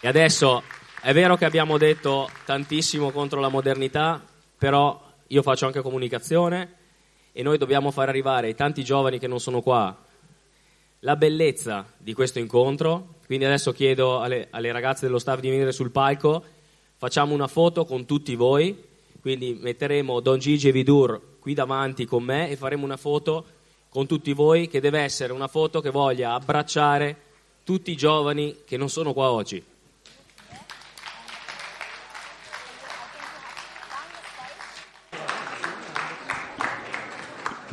[0.00, 0.62] E adesso
[1.00, 4.22] è vero che abbiamo detto tantissimo contro la modernità,
[4.64, 6.76] però io faccio anche comunicazione
[7.32, 9.94] e noi dobbiamo far arrivare ai tanti giovani che non sono qua
[11.00, 13.16] la bellezza di questo incontro.
[13.26, 16.42] Quindi adesso chiedo alle, alle ragazze dello staff di venire sul palco,
[16.96, 18.74] facciamo una foto con tutti voi,
[19.20, 23.44] quindi metteremo Don Gigi e Vidur qui davanti con me e faremo una foto
[23.90, 27.16] con tutti voi che deve essere una foto che voglia abbracciare
[27.64, 29.62] tutti i giovani che non sono qua oggi.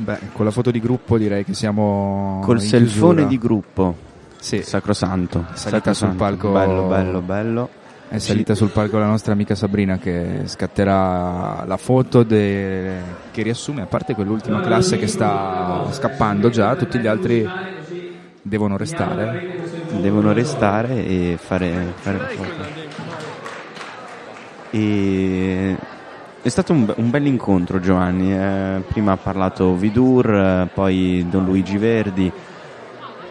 [0.04, 3.24] Beh, con la foto di gruppo direi che siamo Col selfone chiusura.
[3.28, 3.96] di gruppo.
[4.40, 4.64] Sì.
[4.64, 5.46] Sacrosanto.
[5.54, 6.48] Salita sul Sacrosanto.
[6.48, 6.52] palco.
[6.52, 7.70] Bello, bello, bello.
[8.08, 13.00] È salita sul palco la nostra amica Sabrina che scatterà la foto de-
[13.32, 17.48] che riassume, a parte quell'ultima classe che sta scappando già, tutti gli altri
[18.42, 19.60] devono restare.
[20.02, 22.90] Devono restare e fare, fare la foto.
[24.72, 25.78] E...
[26.44, 31.46] È stato un, un bel incontro Giovanni, eh, prima ha parlato Vidur, eh, poi Don
[31.46, 32.32] Luigi Verdi,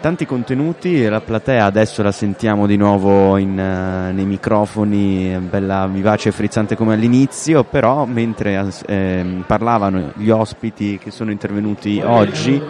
[0.00, 6.28] tanti contenuti la platea adesso la sentiamo di nuovo in, eh, nei microfoni, bella vivace
[6.28, 12.62] e frizzante come all'inizio, però mentre eh, parlavano gli ospiti che sono intervenuti oggi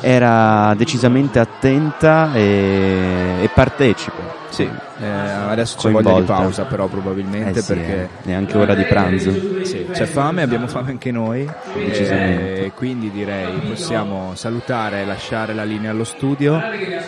[0.00, 4.38] era decisamente attenta e, e partecipe.
[4.50, 4.68] Sì,
[5.00, 8.74] eh, adesso c'è voglia di pausa però probabilmente Eh sì, perché eh, è anche ora
[8.74, 9.32] di pranzo.
[9.62, 12.64] Sì, c'è fame, abbiamo fame anche noi Decisamente.
[12.64, 16.60] e quindi direi possiamo salutare e lasciare la linea allo studio,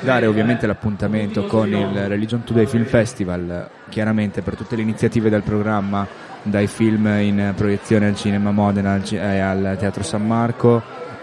[0.02, 5.42] dare ovviamente l'appuntamento con il Religion Today Film Festival, chiaramente per tutte le iniziative del
[5.42, 6.06] programma,
[6.44, 10.80] dai film in proiezione al Cinema Modena al ci- e al Teatro San Marco,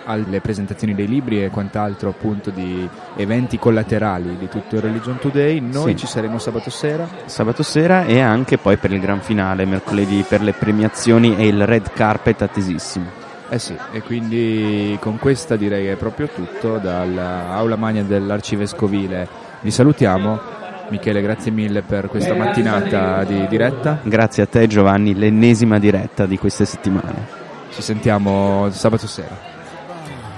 [0.09, 5.59] alle presentazioni dei libri e quant'altro appunto di eventi collaterali di tutto il Religion Today.
[5.59, 5.97] Noi Sì.
[5.97, 7.07] ci saremo sabato sera.
[7.25, 11.63] Sabato sera e anche poi per il gran finale, mercoledì per le premiazioni e il
[11.67, 13.05] red carpet attesissimo.
[13.49, 19.27] Eh sì, e quindi con questa direi che è proprio tutto dall'aula magna dell'Arcivescovile.
[19.61, 20.57] Vi salutiamo.
[20.89, 23.99] Michele, grazie mille per questa mattinata di diretta.
[24.01, 27.27] Grazie a te Giovanni, l'ennesima diretta di queste settimane.
[27.71, 29.48] Ci sentiamo sabato sera.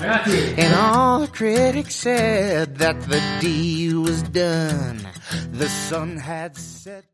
[0.03, 5.07] And all the critics said that the deal was done.
[5.51, 7.05] The sun had set.